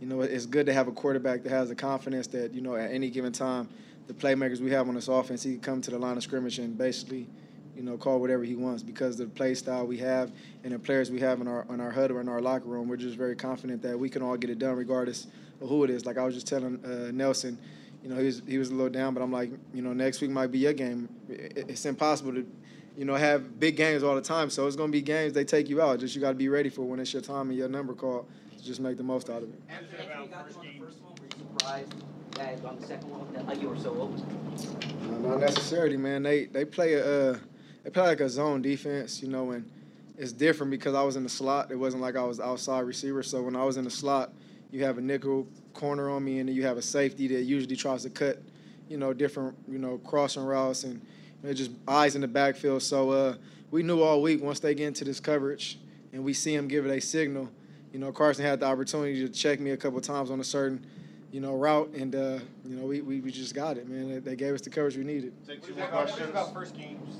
[0.04, 2.76] you know it's good to have a quarterback that has the confidence that you know
[2.76, 3.66] at any given time,
[4.06, 6.58] the playmakers we have on this offense, he can come to the line of scrimmage
[6.58, 7.26] and basically
[7.74, 10.30] you know, call whatever he wants because of the play style we have
[10.62, 12.86] and the players we have in our in our huddle or in our locker room.
[12.86, 15.26] We're just very confident that we can all get it done regardless
[15.62, 16.04] of who it is.
[16.04, 17.56] Like I was just telling uh, Nelson,
[18.02, 20.20] you know, he was he was a little down, but I'm like, you know, next
[20.20, 21.08] week might be your game.
[21.30, 22.46] It's impossible to,
[22.94, 24.50] you know, have big games all the time.
[24.50, 25.98] So it's gonna be games they take you out.
[25.98, 28.26] Just you got to be ready for when it's your time and your number called.
[28.64, 29.60] To just make the most out of it.
[29.68, 31.94] After you got on the first one, were you surprised
[32.36, 35.20] that on the second one that you were so open?
[35.22, 36.22] No, not necessarily, man.
[36.22, 37.32] They they play a.
[37.32, 37.38] Uh,
[37.82, 39.70] they play like a zone defense, you know, and
[40.16, 41.70] it's different because I was in the slot.
[41.72, 43.22] It wasn't like I was outside receiver.
[43.22, 44.32] So when I was in the slot,
[44.70, 47.76] you have a nickel corner on me, and then you have a safety that usually
[47.76, 48.40] tries to cut,
[48.88, 51.02] you know, different, you know, crossing routes and
[51.42, 52.82] you know, just eyes in the backfield.
[52.82, 53.34] So uh,
[53.70, 55.78] we knew all week once they get into this coverage
[56.14, 57.50] and we see them give it a signal,
[57.94, 60.84] you know, Carson had the opportunity to check me a couple times on a certain,
[61.30, 64.20] you know, route, and uh, you know, we, we, we just got it, man.
[64.24, 65.32] They gave us the coverage we needed.
[65.46, 66.28] Take two more questions.
[66.28, 67.18] about first games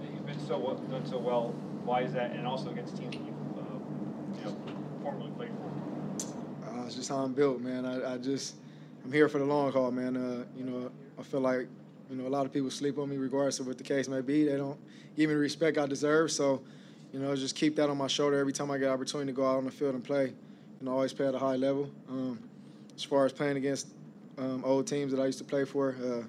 [0.00, 1.48] that you've been so well, done so well.
[1.84, 2.30] Why is that?
[2.30, 4.56] And also against teams that you, uh, you know,
[5.02, 6.70] formerly played for.
[6.70, 7.84] Uh, it's just how I'm built, man.
[7.84, 8.54] I, I just
[9.04, 10.16] I'm here for the long haul, man.
[10.16, 11.66] Uh, you know, I feel like
[12.08, 14.20] you know a lot of people sleep on me, regardless of what the case may
[14.20, 14.44] be.
[14.44, 14.78] They don't
[15.16, 16.30] give me the respect I deserve.
[16.30, 16.62] So,
[17.12, 19.46] you know, just keep that on my shoulder every time I get opportunity to go
[19.46, 20.26] out on the field and play.
[20.80, 21.90] You know, always play at a high level.
[22.08, 22.38] Um,
[22.94, 23.88] as far as playing against
[24.38, 25.96] um, old teams that I used to play for.
[26.02, 26.22] Uh,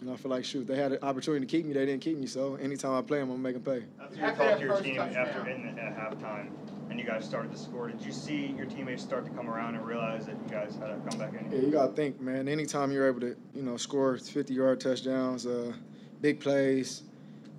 [0.00, 2.16] and I feel like, shoot, they had an opportunity to keep me, they didn't keep
[2.16, 2.26] me.
[2.26, 3.86] So anytime I play them, I'm gonna make them pay.
[4.02, 6.50] After you talked to your team after in at halftime,
[6.88, 9.74] and you guys started to score, did you see your teammates start to come around
[9.74, 11.52] and realize that you guys had a comeback in?
[11.52, 12.48] Yeah, you gotta think, man.
[12.48, 15.72] Anytime you're able to, you know, score 50-yard touchdowns, uh,
[16.20, 17.02] big plays,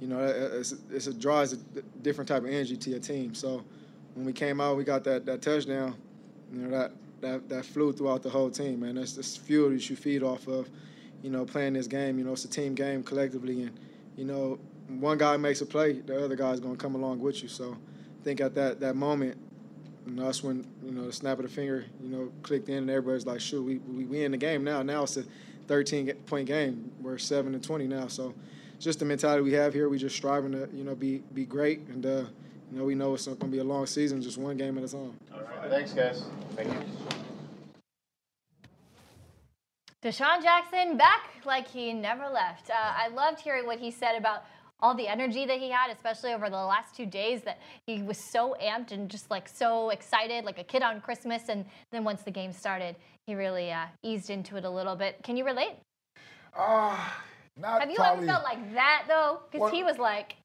[0.02, 1.58] you know, it's, it's a draws a
[2.02, 3.34] different type of energy to your team.
[3.34, 3.64] So
[4.16, 5.95] when we came out, we got that that touchdown.
[6.52, 6.91] You know, that
[7.22, 8.95] that that flew throughout the whole team, man.
[8.95, 10.68] That's this fuel that you feed off of
[11.22, 12.18] you know, playing this game.
[12.18, 13.80] You know, it's a team game collectively, and
[14.16, 17.49] you know, one guy makes a play, the other guy's to come along with you.
[17.49, 19.38] So, I think at that that moment,
[20.06, 22.89] you that's when you know the snap of the finger, you know, clicked in, and
[22.89, 25.24] everybody's like, "Shoot, we we, we in the game now." Now it's a
[25.68, 26.91] 13 point game.
[27.02, 28.08] We're seven and 20 now.
[28.08, 28.34] So,
[28.82, 29.88] just the mentality we have here.
[29.89, 32.09] We just striving to you know be be great, and uh,
[32.71, 34.84] you know we know it's going to be a long season, just one game at
[34.84, 35.13] a time.
[35.34, 35.69] All right.
[35.69, 36.25] Thanks, guys.
[36.55, 36.79] Thank you.
[40.03, 42.71] DeSean Jackson back like he never left.
[42.71, 44.45] Uh, I loved hearing what he said about
[44.79, 48.17] all the energy that he had, especially over the last two days, that he was
[48.17, 51.49] so amped and just like so excited, like a kid on Christmas.
[51.49, 52.95] And then once the game started,
[53.27, 55.21] he really uh, eased into it a little bit.
[55.21, 55.73] Can you relate?
[56.57, 56.97] Uh,
[57.58, 59.39] not Have you probably, ever felt like that though?
[59.52, 60.36] Because Well- he was like,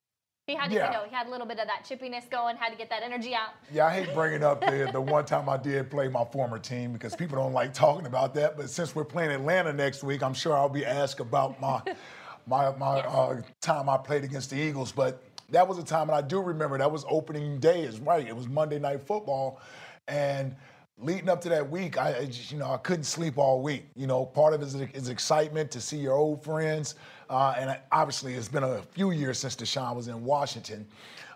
[0.47, 0.87] he had to, Yeah.
[0.87, 3.03] you know, he had a little bit of that chippiness going, had to get that
[3.03, 3.49] energy out.
[3.73, 6.93] Yeah, I hate bringing up the, the one time I did play my former team
[6.93, 8.57] because people don't like talking about that.
[8.57, 11.83] But since we're playing Atlanta next week, I'm sure I'll be asked about my
[12.47, 14.93] my my uh, time I played against the Eagles.
[14.93, 17.83] But that was a time, and I do remember that was opening day.
[17.83, 18.25] Is right.
[18.25, 19.61] It was Monday Night Football,
[20.07, 20.55] and
[20.99, 23.87] leading up to that week, I, just, you know I couldn't sleep all week.
[23.95, 26.95] You know, part of it is, is excitement to see your old friends,
[27.29, 30.87] uh, and obviously it's been a few years since DeSean was in Washington.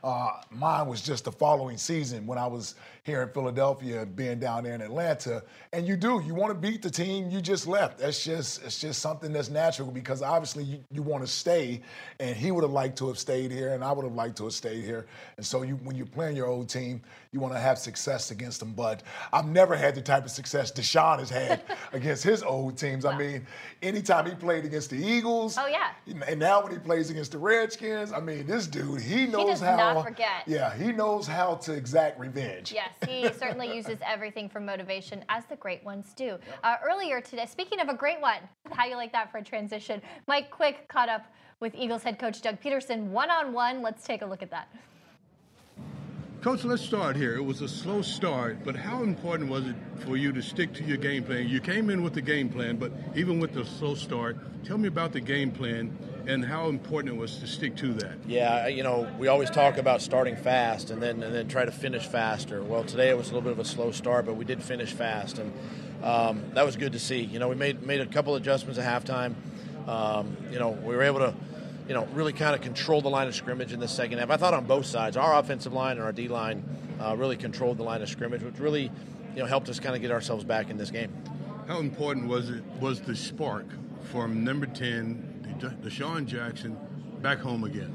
[0.02, 2.74] Uh, mine was just the following season when I was
[3.05, 5.42] here in Philadelphia, being down there in Atlanta.
[5.72, 7.98] And you do, you want to beat the team you just left.
[7.98, 11.80] That's just it's just something that's natural because obviously you, you want to stay.
[12.18, 14.44] And he would have liked to have stayed here, and I would have liked to
[14.44, 15.07] have stayed here.
[15.36, 17.01] And so you when you're playing your old team,
[17.32, 18.72] you want to have success against them.
[18.72, 23.05] But I've never had the type of success DeSean has had against his old teams.
[23.05, 23.46] I mean,
[23.82, 25.90] anytime he played against the Eagles, Oh yeah.
[26.28, 29.61] and now when he plays against the Redskins, I mean, this dude, he knows does
[29.61, 29.76] how.
[29.94, 30.42] not forget.
[30.46, 32.72] Yeah, he knows how to exact revenge.
[32.72, 36.38] Yes, he certainly uses everything for motivation, as the great ones do.
[36.62, 38.41] Uh, earlier today, speaking of a great one,
[38.72, 40.01] how you like that for a transition?
[40.26, 41.26] Mike Quick caught up
[41.61, 43.82] with Eagles head coach Doug Pederson one on one.
[43.82, 44.68] Let's take a look at that.
[46.41, 47.36] Coach, let's start here.
[47.36, 50.82] It was a slow start, but how important was it for you to stick to
[50.82, 51.47] your game plan?
[51.47, 54.88] You came in with the game plan, but even with the slow start, tell me
[54.88, 55.95] about the game plan
[56.27, 58.14] and how important it was to stick to that.
[58.27, 61.73] Yeah, you know, we always talk about starting fast and then and then try to
[61.73, 62.62] finish faster.
[62.62, 64.93] Well, today it was a little bit of a slow start, but we did finish
[64.93, 65.39] fast.
[65.39, 65.53] And
[66.03, 67.21] um, that was good to see.
[67.21, 69.35] You know, we made made a couple adjustments at halftime.
[69.89, 71.35] Um, you know, we were able to,
[71.89, 74.31] you know, really kind of control the line of scrimmage in the second half.
[74.31, 76.64] I thought on both sides, our offensive line and our D line
[77.01, 78.91] uh, really controlled the line of scrimmage, which really,
[79.35, 81.12] you know, helped us kind of get ourselves back in this game.
[81.66, 83.64] How important was it was the spark
[84.12, 85.30] from number ten,
[85.68, 86.76] DeSean Jackson,
[87.20, 87.94] back home again?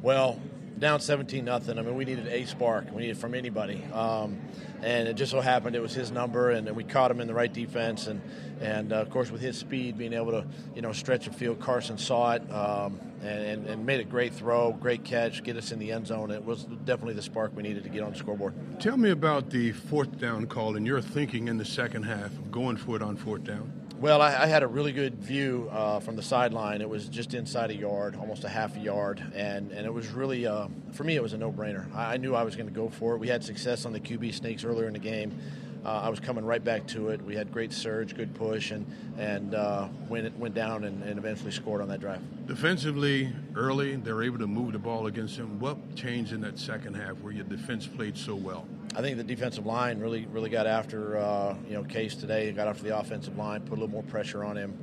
[0.00, 0.40] Well,
[0.78, 1.78] down 17 nothing.
[1.78, 2.92] I mean, we needed a spark.
[2.92, 4.40] We needed from anybody, um,
[4.82, 7.34] and it just so happened it was his number, and we caught him in the
[7.34, 8.20] right defense, and
[8.60, 10.44] and uh, of course with his speed, being able to
[10.74, 11.60] you know stretch the field.
[11.60, 15.78] Carson saw it um, and, and made a great throw, great catch, get us in
[15.78, 16.32] the end zone.
[16.32, 18.54] It was definitely the spark we needed to get on the scoreboard.
[18.80, 22.50] Tell me about the fourth down call and your thinking in the second half, of
[22.50, 23.72] going for it on fourth down.
[24.02, 26.80] Well, I, I, had a really good view uh, from the sideline.
[26.80, 30.08] It was just inside a yard, almost a half a yard, and, and it was
[30.08, 31.86] really, uh, for me, it was a no-brainer.
[31.94, 33.18] I, I knew I was going to go for it.
[33.18, 35.38] We had success on the QB sneaks earlier in the game.
[35.84, 37.22] Uh, I was coming right back to it.
[37.22, 38.86] We had great surge, good push, and
[39.18, 42.20] and uh, went went down and, and, eventually scored on that drive.
[42.46, 45.58] Defensively, early, they were able to move the ball against them.
[45.58, 48.66] What changed in that second half where your defense played so well?
[48.94, 52.50] I think the defensive line really really got after uh, you know Case today.
[52.52, 54.78] Got after the offensive line, put a little more pressure on him,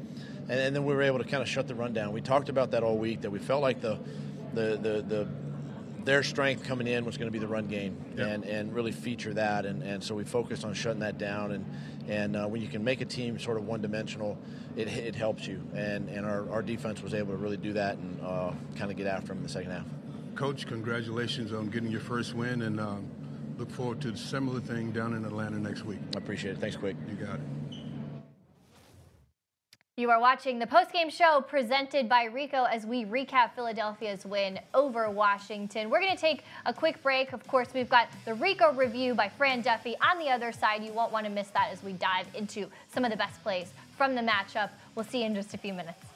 [0.50, 2.12] and, and then we were able to kind of shut the run down.
[2.12, 3.22] We talked about that all week.
[3.22, 4.00] That we felt like the
[4.54, 5.28] the the, the
[6.06, 8.28] their strength coming in was going to be the run game yep.
[8.28, 9.66] and, and really feature that.
[9.66, 11.52] And, and so we focused on shutting that down.
[11.52, 11.66] And,
[12.08, 14.38] and uh, when you can make a team sort of one dimensional,
[14.76, 15.62] it, it helps you.
[15.76, 18.98] And, and our, our defense was able to really do that and uh, kind of
[18.98, 19.86] get after them in the second half.
[20.36, 23.06] Coach, congratulations on getting your first win and um,
[23.60, 26.00] look forward to a similar thing down in Atlanta next week.
[26.16, 26.60] I appreciate it.
[26.60, 26.96] Thanks, Quick.
[27.10, 27.42] You got it.
[29.98, 35.10] You are watching the postgame show presented by Rico as we recap Philadelphia's win over
[35.10, 35.90] Washington.
[35.90, 37.34] We're going to take a quick break.
[37.34, 40.86] Of course, we've got the Rico review by Fran Duffy on the other side.
[40.86, 43.74] You won't want to miss that as we dive into some of the best plays
[43.98, 44.70] from the matchup.
[44.96, 46.09] We'll see you in just a few minutes.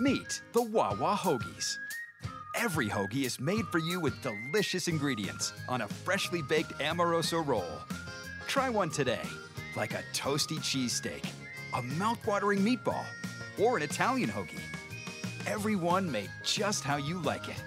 [0.00, 1.76] Meet the Wawa Hoagies.
[2.56, 7.82] Every hoagie is made for you with delicious ingredients on a freshly baked Amoroso roll.
[8.48, 9.20] Try one today,
[9.76, 11.22] like a toasty cheesesteak,
[11.74, 13.04] a mouth-watering meatball,
[13.58, 14.62] or an Italian hoagie.
[15.46, 17.62] Every one made just how you like it.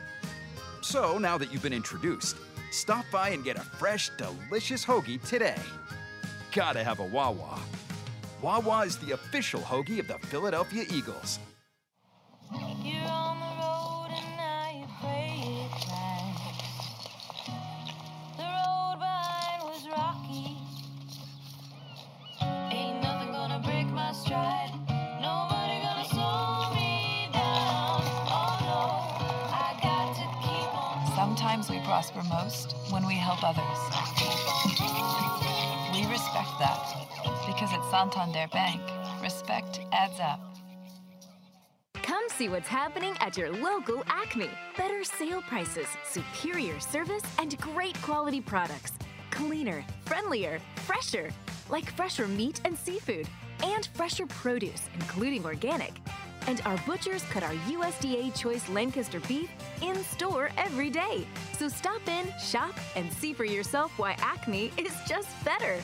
[0.82, 2.36] So now that you've been introduced,
[2.72, 5.62] stop by and get a fresh, delicious hoagie today.
[6.52, 7.60] Gotta have a Wawa.
[8.42, 11.38] Wawa is the official hoagie of the Philadelphia Eagles.
[31.94, 33.80] Prosper most when we help others.
[35.94, 36.82] We respect that
[37.46, 38.82] because at Santander Bank,
[39.22, 40.40] respect adds up.
[42.02, 44.50] Come see what's happening at your local Acme.
[44.76, 48.94] Better sale prices, superior service, and great quality products.
[49.30, 51.30] Cleaner, friendlier, fresher,
[51.70, 53.30] like fresher meat and seafood,
[53.62, 55.94] and fresher produce, including organic.
[56.48, 59.50] And our butchers cut our USDA choice Lancaster beef
[59.82, 61.26] in store every day.
[61.58, 65.78] So stop in, shop, and see for yourself why Acme is just better.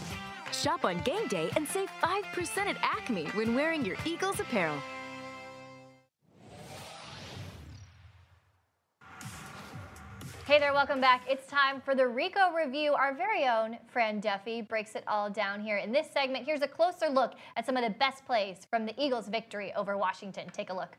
[0.51, 4.78] Shop on game day and save 5% at Acme when wearing your Eagles apparel.
[10.50, 11.26] Hey there, welcome back.
[11.30, 12.95] It's time for the RICO Review.
[12.95, 16.43] Our very own Fran Duffy breaks it all down here in this segment.
[16.43, 19.95] Here's a closer look at some of the best plays from the Eagles' victory over
[19.95, 20.50] Washington.
[20.52, 20.97] Take a look.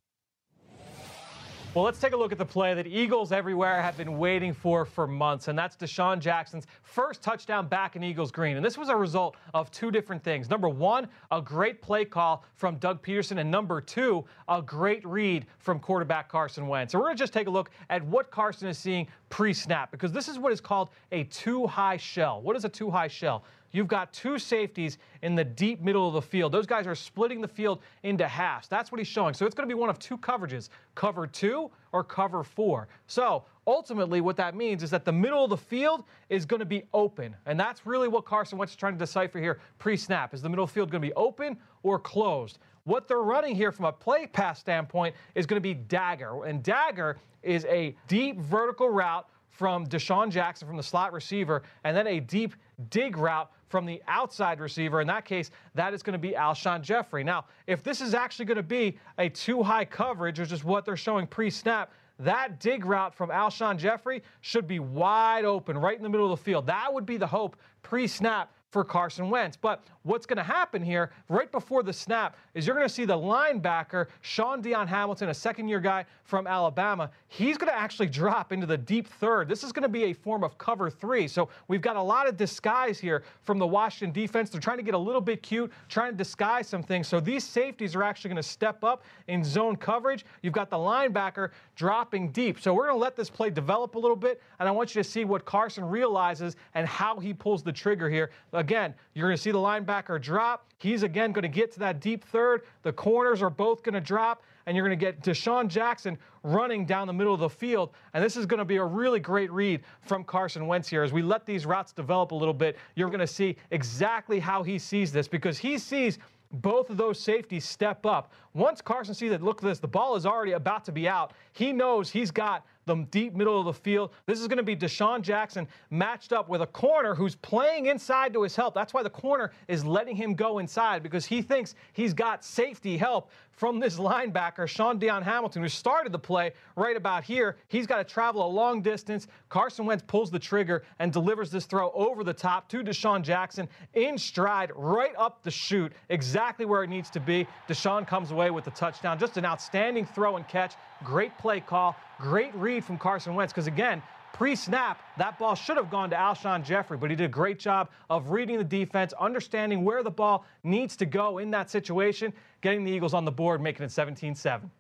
[1.73, 4.85] Well, let's take a look at the play that Eagles everywhere have been waiting for
[4.85, 8.57] for months, and that's DeSean Jackson's first touchdown back in Eagles green.
[8.57, 10.51] And this was a result of two different things.
[10.51, 15.47] Number one, a great play call from Doug Pederson, and number two, a great read
[15.61, 16.91] from quarterback Carson Wentz.
[16.91, 20.11] So we're going to just take a look at what Carson is seeing pre-snap, because
[20.11, 22.43] this is what is called a two-high shell.
[22.43, 23.45] What is a two-high shell?
[23.73, 26.53] You've got two safeties in the deep middle of the field.
[26.53, 28.69] Those guys are splitting the field into halves.
[28.69, 29.35] That's what he's showing.
[29.35, 32.89] So it's going to be one of two coverages cover two or cover four.
[33.07, 36.67] So ultimately, what that means is that the middle of the field is going to
[36.67, 37.37] be open.
[37.47, 40.35] And that's really what Carson Wentz is trying to decipher here pre snap.
[40.35, 42.59] Is the middle field going to be open or closed?
[42.85, 46.45] What they're running here from a play pass standpoint is going to be dagger.
[46.45, 51.95] And dagger is a deep vertical route from DeSean Jackson from the slot receiver, and
[51.95, 52.55] then a deep
[52.89, 55.01] dig route from the outside receiver.
[55.01, 57.25] In that case, that is going to be Alshon Jeffery.
[57.25, 60.85] Now, if this is actually going to be a two high coverage, which is what
[60.85, 65.97] they're showing pre snap, that dig route from Alshon Jeffery should be wide open, right
[65.97, 66.67] in the middle of the field.
[66.67, 69.57] That would be the hope pre snap for Carson Wentz.
[69.57, 73.05] But what's going to happen here right before the snap is you're going to see
[73.05, 77.11] the linebacker, Shaun Dion Hamilton, a second year guy from Alabama.
[77.29, 79.49] He's going to actually drop into the deep third.
[79.49, 81.27] This is going to be a form of cover three.
[81.29, 84.51] So we've got a lot of disguise here from the Washington defense.
[84.51, 87.09] They're trying to get a little bit cute, trying to disguise some things.
[87.09, 90.25] So these safeties are actually going to step up in zone coverage.
[90.43, 92.61] You've got the linebacker dropping deep.
[92.61, 95.03] So we're going to let this play develop a little bit, and I want you
[95.03, 98.31] to see what Carson realizes and how he pulls the trigger here.
[98.61, 100.67] Again, you're going to see the linebacker drop.
[100.77, 102.61] He's again going to get to that deep third.
[102.83, 106.85] The corners are both going to drop, and you're going to get DeSean Jackson running
[106.85, 107.89] down the middle of the field.
[108.13, 111.03] And this is going to be a really great read from Carson Wentz here.
[111.03, 114.63] As we let these routes develop a little bit, you're going to see exactly how
[114.63, 116.19] he sees this because he sees
[116.53, 118.35] both of those safeties step up.
[118.53, 121.33] Once Carson sees that, look at this, the ball is already about to be out.
[121.55, 124.11] He knows he's got the deep middle of the field.
[124.27, 128.33] This is going to be DeSean Jackson matched up with a corner who's playing inside
[128.33, 128.75] to his help.
[128.75, 132.97] That's why the corner is letting him go inside because he thinks he's got safety
[132.97, 133.31] help
[133.61, 137.59] from this linebacker, Shaun Dion Hamilton, who started the play right about here.
[137.69, 139.27] He's got to travel a long distance.
[139.51, 143.69] Carson Wentz pulls the trigger and delivers this throw over the top to DeSean Jackson
[143.93, 147.47] in stride, right up the chute, exactly where it needs to be.
[147.69, 149.19] DeSean comes away with the touchdown.
[149.19, 150.73] Just an outstanding throw and catch.
[151.05, 151.95] Great play call.
[152.19, 154.03] Great read from Carson Wentz because, again,
[154.41, 157.59] pre snap, that ball should have gone to Alshon Jeffery, but he did a great
[157.59, 162.33] job of reading the defense, understanding where the ball needs to go in that situation,
[162.63, 164.71] getting the Eagles on the board, making it 17 7.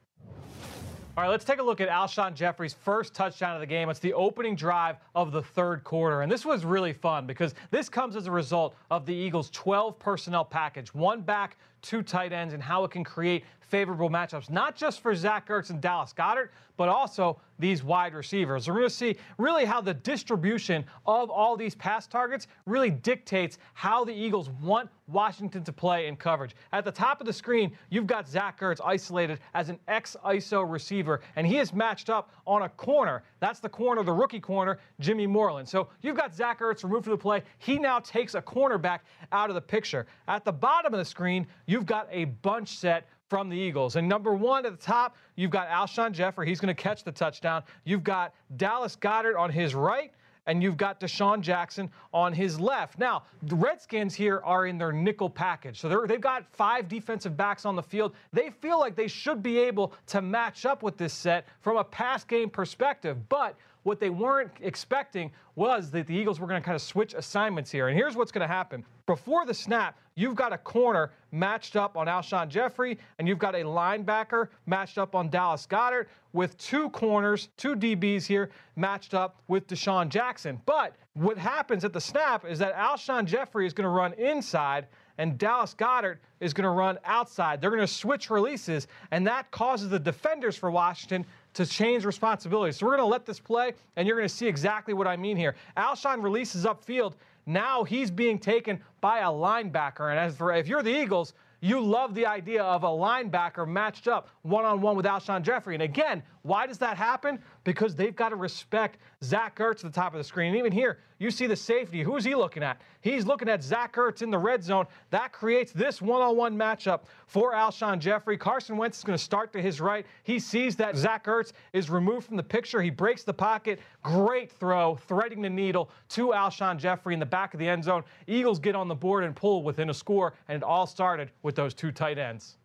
[1.14, 3.90] All right, let's take a look at Alshon Jeffery's first touchdown of the game.
[3.90, 6.22] It's the opening drive of the third quarter.
[6.22, 9.98] And this was really fun because this comes as a result of the Eagles' 12
[9.98, 14.74] personnel package one back, two tight ends, and how it can create favorable matchups, not
[14.74, 18.66] just for Zach Ertz and Dallas Goedert, but also these wide receivers.
[18.66, 23.58] We're going to see really how the distribution of all these pass targets really dictates
[23.74, 26.56] how the Eagles want Washington to play in coverage.
[26.72, 31.20] At the top of the screen, you've got Zach Ertz isolated as an ex-ISO receiver,
[31.36, 33.22] and he is matched up on a corner.
[33.40, 35.68] That's the corner, the rookie corner, Jimmy Moreland.
[35.68, 37.42] So you've got Zach Ertz removed from the play.
[37.58, 39.00] He now takes a cornerback
[39.32, 40.06] out of the picture.
[40.28, 43.94] At the bottom of the screen, you've got a bunch set from the Eagles.
[43.94, 46.48] And number one at the top, you've got Alshon Jeffery.
[46.48, 47.62] He's going to catch the touchdown.
[47.84, 50.12] You've got Dallas Goedert on his right.
[50.46, 52.98] And you've got DeSean Jackson on his left.
[52.98, 55.78] Now, the Redskins here are in their nickel package.
[55.78, 58.16] So they've got five defensive backs on the field.
[58.32, 61.84] They feel like they should be able to match up with this set from a
[61.84, 63.28] pass game perspective.
[63.28, 67.14] But what they weren't expecting was that the Eagles were going to kind of switch
[67.14, 67.88] assignments here.
[67.88, 68.84] And here's what's going to happen.
[69.06, 73.54] Before the snap, you've got a corner matched up on Alshon Jeffery, and you've got
[73.54, 79.42] a linebacker matched up on Dallas Goedert, with two corners, two DBs here matched up
[79.48, 80.60] with DeSean Jackson.
[80.64, 84.86] But what happens at the snap is that Alshon Jeffery is going to run inside
[85.20, 87.60] and Dallas Goedert is going to run outside.
[87.60, 92.76] They're going to switch releases, and that causes the defenders for Washington to change responsibilities.
[92.76, 95.16] So we're going to let this play, and you're going to see exactly what I
[95.16, 95.56] mean here.
[95.76, 97.14] Alshon releases upfield.
[97.46, 100.10] Now he's being taken by a linebacker.
[100.10, 104.08] And as for if you're the Eagles, you love the idea of a linebacker matched
[104.08, 105.74] up one on one with Alshon Jeffery.
[105.74, 107.38] And again, why does that happen?
[107.64, 110.48] Because they've got to respect Zach Ertz at the top of the screen.
[110.48, 112.02] And even here, you see the safety.
[112.02, 112.80] Who's he looking at?
[113.02, 114.86] He's looking at Zach Ertz in the red zone.
[115.10, 118.38] That creates this one on one matchup for Alshon Jeffery.
[118.38, 120.06] Carson Wentz is going to start to his right.
[120.22, 122.80] He sees that Zach Ertz is removed from the picture.
[122.80, 123.80] He breaks the pocket.
[124.02, 128.02] Great throw, threading the needle to Alshon Jeffery in the back of the end zone.
[128.26, 131.54] Eagles get on the board and pull within a score, and it all started with
[131.54, 132.56] those two tight ends.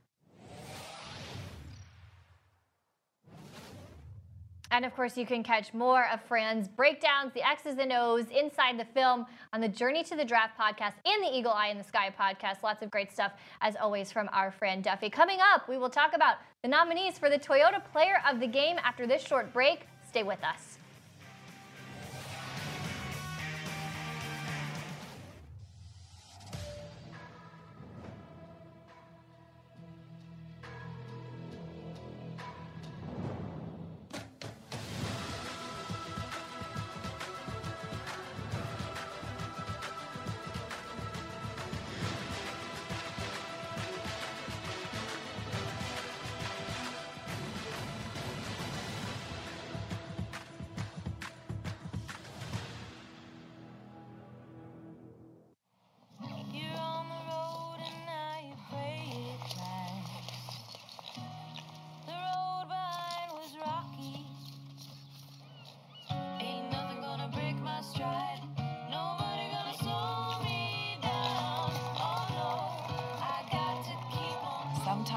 [4.72, 8.80] And of course, you can catch more of Fran's breakdowns, the X's and O's inside
[8.80, 11.84] the film on the Journey to the Draft podcast and the Eagle Eye in the
[11.84, 12.64] Sky podcast.
[12.64, 15.10] Lots of great stuff, as always, from our Fran Duffy.
[15.10, 18.78] Coming up, we will talk about the nominees for the Toyota Player of the Game
[18.84, 19.88] after this short break.
[20.08, 20.80] Stay with us.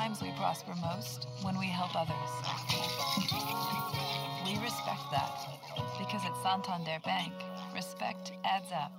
[0.08, 2.14] Sometimes we prosper most when we help others.
[4.42, 5.38] We respect that
[5.98, 7.34] because at Santander Bank,
[7.74, 8.90] respect adds up.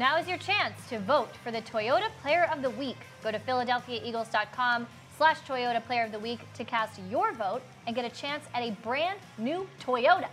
[0.00, 2.96] Now is your chance to vote for the Toyota Player of the Week.
[3.22, 8.04] Go to PhiladelphiaEagles.com slash Toyota Player of the Week to cast your vote and get
[8.04, 10.26] a chance at a brand new Toyota.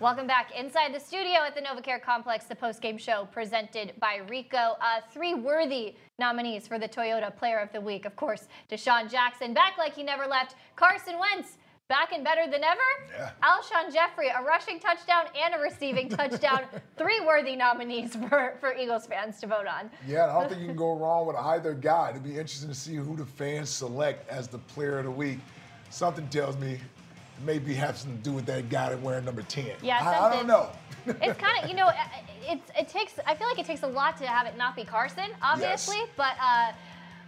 [0.00, 4.76] Welcome back inside the studio at the NovaCare Complex, the post-game show presented by Rico.
[4.80, 8.04] Uh, three worthy nominees for the Toyota Player of the Week.
[8.04, 10.54] Of course, DeSean Jackson, back like he never left.
[10.76, 12.80] Carson Wentz, back and better than ever.
[13.12, 13.30] Yeah.
[13.42, 16.60] Alshon Jeffery, a rushing touchdown and a receiving touchdown.
[16.96, 19.90] Three worthy nominees for, for Eagles fans to vote on.
[20.06, 22.10] Yeah, I don't think you can go wrong with either guy.
[22.10, 25.40] It'd be interesting to see who the fans select as the player of the week.
[25.90, 26.78] Something tells me
[27.38, 29.66] it maybe have something to do with that guy that wearing number 10.
[29.82, 30.70] Yeah, I, I don't know.
[31.06, 31.90] it's kind of, you know,
[32.42, 34.84] it, it takes, I feel like it takes a lot to have it not be
[34.84, 36.08] Carson, obviously, Yes.
[36.16, 36.72] but uh,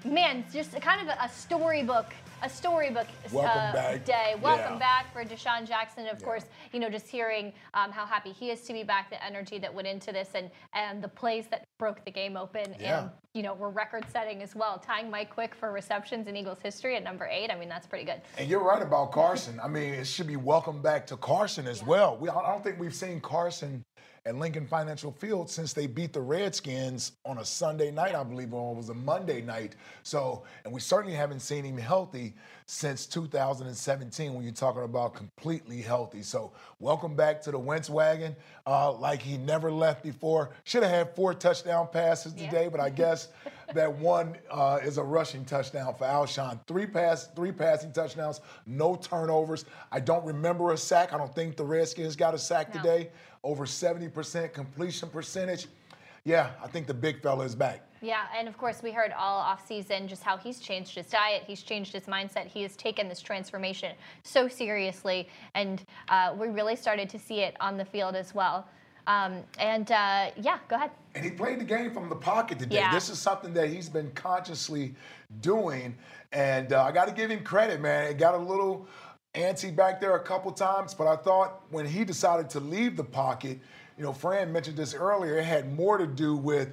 [0.08, 2.12] man, just kind of a storybook.
[2.42, 4.34] A storybook Welcome uh, day.
[4.40, 4.78] Welcome Yeah.
[4.78, 6.06] back for DeSean Jackson.
[6.06, 9.22] Of course, you know, just hearing um, how happy he is to be back, the
[9.22, 13.00] energy that went into this, and and the plays that broke the game open, Yeah.
[13.02, 14.78] and you know, were record-setting as well.
[14.78, 17.50] Tying Mike Quick for receptions in Eagles history at number eight.
[17.50, 18.20] I mean, that's pretty good.
[18.38, 19.60] And you're right about Carson.
[19.60, 22.16] I mean, it should be welcome back to Carson as well.
[22.16, 23.84] We, I don't think we've seen Carson
[24.26, 28.52] at Lincoln Financial Field since they beat the Redskins on a Sunday night, I believe,
[28.52, 29.76] or it was a Monday night.
[30.02, 32.34] So, and we certainly haven't seen him healthy
[32.66, 36.22] since 2017 when you're talking about completely healthy.
[36.22, 40.50] So, welcome back to the Wentz wagon, uh, like he never left before.
[40.64, 43.28] Should have had four touchdown passes today, but I guess
[43.74, 46.60] that one uh, is a rushing touchdown for Alshon.
[46.66, 49.64] Three pass, three passing touchdowns, no turnovers.
[49.90, 51.12] I don't remember a sack.
[51.12, 53.10] I don't think the Redskins got a sack today.
[53.42, 55.66] Over 70% completion percentage.
[56.24, 57.80] Yeah, I think the big fella is back.
[58.02, 61.62] Yeah, and of course, we heard all offseason just how he's changed his diet, he's
[61.62, 67.10] changed his mindset, he has taken this transformation so seriously, and uh, we really started
[67.10, 68.66] to see it on the field as well.
[69.06, 70.90] Um, and uh, yeah, go ahead.
[71.14, 72.76] And he played the game from the pocket today.
[72.76, 72.94] Yeah.
[72.94, 74.94] This is something that he's been consciously
[75.40, 75.96] doing.
[76.32, 78.10] And uh, I got to give him credit, man.
[78.10, 78.86] It got a little
[79.34, 83.04] antsy back there a couple times, but I thought when he decided to leave the
[83.04, 83.58] pocket,
[83.96, 86.72] you know, Fran mentioned this earlier, it had more to do with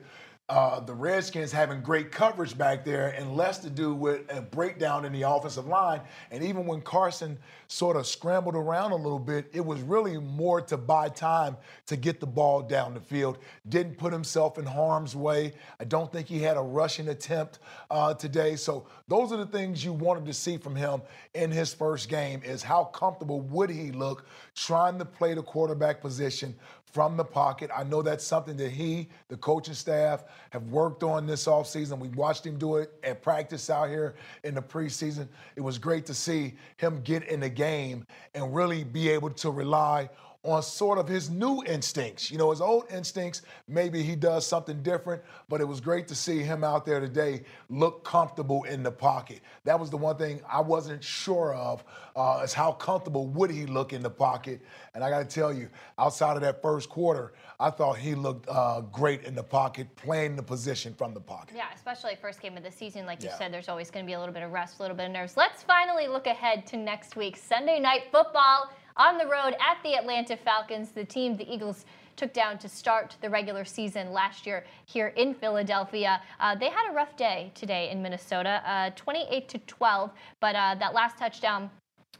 [0.49, 5.03] uh, the Redskins having great coverage back there and less to do with a breakdown
[5.03, 5.99] in the offensive line.
[6.31, 7.37] And even when Carson
[7.67, 11.97] sort of scrambled around a little bit, it was really more to buy time to
[11.97, 13.39] get the ball down the field.
[13.67, 15.51] Didn't put himself in harm's way.
[15.81, 17.59] I don't think he had a rushing attempt
[17.91, 18.55] uh, today.
[18.55, 21.01] So those are the things you wanted to see from him
[21.33, 24.25] in his first game is how comfortable would he look
[24.55, 26.55] trying to play the quarterback position
[26.97, 27.69] from the pocket.
[27.71, 31.99] I know that's something that he, the coaching staff, have worked on this offseason.
[31.99, 35.27] We watched him do it at practice out here in the preseason.
[35.55, 39.51] It was great to see him get in the game and really be able to
[39.51, 40.09] rely
[40.47, 42.31] on sort of his new instincts.
[42.31, 46.15] You know, his old instincts, maybe he does something different, but it was great to
[46.15, 49.41] see him out there today look comfortable in the pocket.
[49.65, 51.83] That was the one thing I wasn't sure of,
[52.15, 54.61] uh, is how comfortable would he look in the pocket.
[54.95, 55.67] And I got to tell you,
[55.99, 60.37] outside of that first quarter, I thought he looked uh, great in the pocket, playing
[60.37, 61.57] the position from the pocket.
[61.57, 63.05] Yeah, especially first game of the season.
[63.05, 63.37] Like you Yeah.
[63.37, 65.11] said, there's always going to be a little bit of rest, a little bit of
[65.11, 65.35] nerves.
[65.35, 67.35] Let's finally look ahead to next week.
[67.35, 72.33] Sunday night football on the road at the Atlanta Falcons, the team the Eagles took
[72.33, 76.19] down to start the regular season last year here in Philadelphia.
[76.39, 80.75] Uh, they had a rough day today in Minnesota, uh, 28 to 12, but uh,
[80.79, 81.69] that last touchdown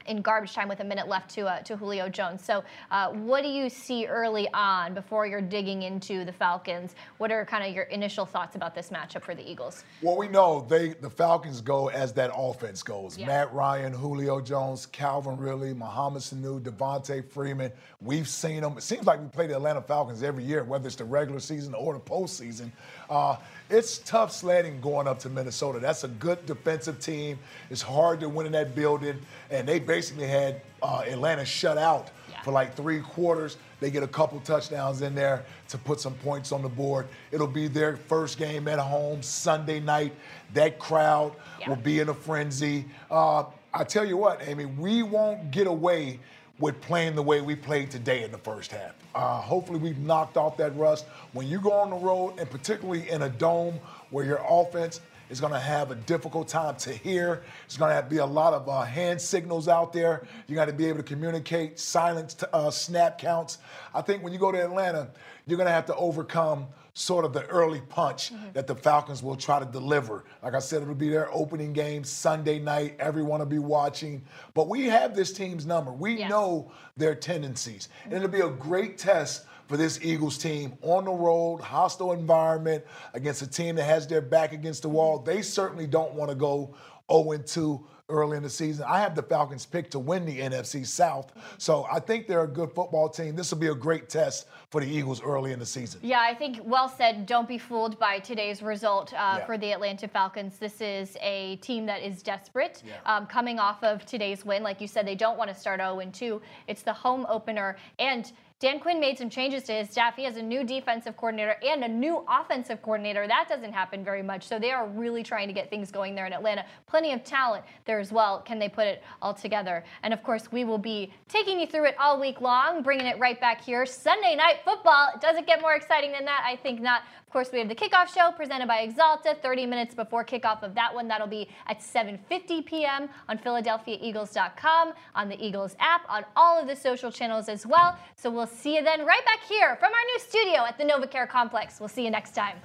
[0.08, 2.44] in garbage time with a minute left to uh, to Julio Jones.
[2.44, 6.96] So, uh, what do you see early on before you're digging into the Falcons?
[7.18, 9.84] What are kind of your initial thoughts about this matchup for the Eagles?
[10.02, 13.18] Well, we know they the Falcons go as that offense goes.
[13.18, 13.28] Yeah.
[13.28, 17.72] Matt Ryan, Julio Jones, Calvin Ridley, Mohamed Sanu, Devonta Freeman.
[18.02, 18.78] We've seen them.
[18.78, 21.74] It seems like we play the Atlanta Falcons every year, whether it's the regular season
[21.74, 22.72] or the postseason.
[23.10, 23.38] Uh,
[23.70, 25.80] it's tough sledding going up to Minnesota.
[25.80, 27.38] That's a good defensive team.
[27.70, 29.20] It's hard to win in that building,
[29.50, 32.12] and they basically had uh, Atlanta shut out
[32.44, 33.58] for like three quarters.
[33.80, 37.08] They get a couple touchdowns in there to put some points on the board.
[37.32, 40.14] It'll be their first game at home Sunday night.
[40.54, 41.34] That crowd
[41.68, 42.86] will be in a frenzy.
[43.10, 46.20] Uh, I tell you what, Amy, we won't get away
[46.60, 48.94] with playing the way we played today in the first half.
[49.16, 51.08] Uh, hopefully, we've knocked off that rust.
[51.34, 53.80] When you go on the road, and particularly in a dome
[54.12, 57.44] where your offense is going to have a difficult time to hear.
[57.66, 60.26] It's going to be a lot of uh, hand signals out there.
[60.48, 63.60] You got to be able to communicate, silence uh, snap counts.
[63.94, 65.10] I think when you go to Atlanta,
[65.46, 68.48] you're going to have to overcome sort of the early punch mm-hmm.
[68.54, 70.24] that the Falcons will try to deliver.
[70.42, 72.96] Like I said, it'll be their opening game Sunday night.
[73.00, 74.24] Everyone will be watching.
[74.56, 75.92] But we have this team's number.
[75.92, 76.28] We yeah.
[76.28, 77.90] know their tendencies.
[78.06, 82.84] And it'll be a great test for this Eagles team on the road, hostile environment,
[83.14, 85.20] against a team that has their back against the wall.
[85.20, 86.76] They certainly don't want to go
[87.12, 88.86] 0 2 early in the season.
[88.88, 91.34] I have the Falcons picked to win the NFC South.
[91.58, 93.36] So I think they're a good football team.
[93.36, 96.00] This will be a great test for the Eagles early in the season.
[96.04, 97.26] Yeah, I think well said.
[97.26, 99.46] Don't be fooled by today's result uh, yeah.
[99.46, 100.58] for the Atlanta Falcons.
[100.58, 102.94] This is a team that is desperate yeah.
[103.06, 104.64] um, coming off of today's win.
[104.64, 106.42] Like you said, they don't want to start 0 2.
[106.68, 107.76] It's the home opener.
[108.00, 110.16] And Dan Quinn made some changes to his staff.
[110.16, 113.28] He has a new defensive coordinator and a new offensive coordinator.
[113.28, 114.48] That doesn't happen very much.
[114.48, 116.66] So they are really trying to get things going there in Atlanta.
[116.88, 118.42] Plenty of talent there as well.
[118.42, 119.84] Can they put it all together?
[120.02, 123.20] And of course, we will be taking you through it all week long, bringing it
[123.20, 123.86] right back here.
[123.86, 125.10] Sunday night football.
[125.14, 126.44] It doesn't get more exciting than that.
[126.44, 127.04] I think not.
[127.28, 130.74] Of course, we have the kickoff show presented by Axalta 30 minutes before kickoff of
[130.76, 131.10] that one.
[131.10, 133.10] That'll be at 7.50 p.m.
[133.28, 137.98] on PhiladelphiaEagles.com, on the Eagles app, on all of the social channels as well.
[138.16, 141.28] So we'll see you then right back here from our new studio at the NovaCare
[141.28, 141.82] Complex.
[141.82, 142.62] We'll see you next time.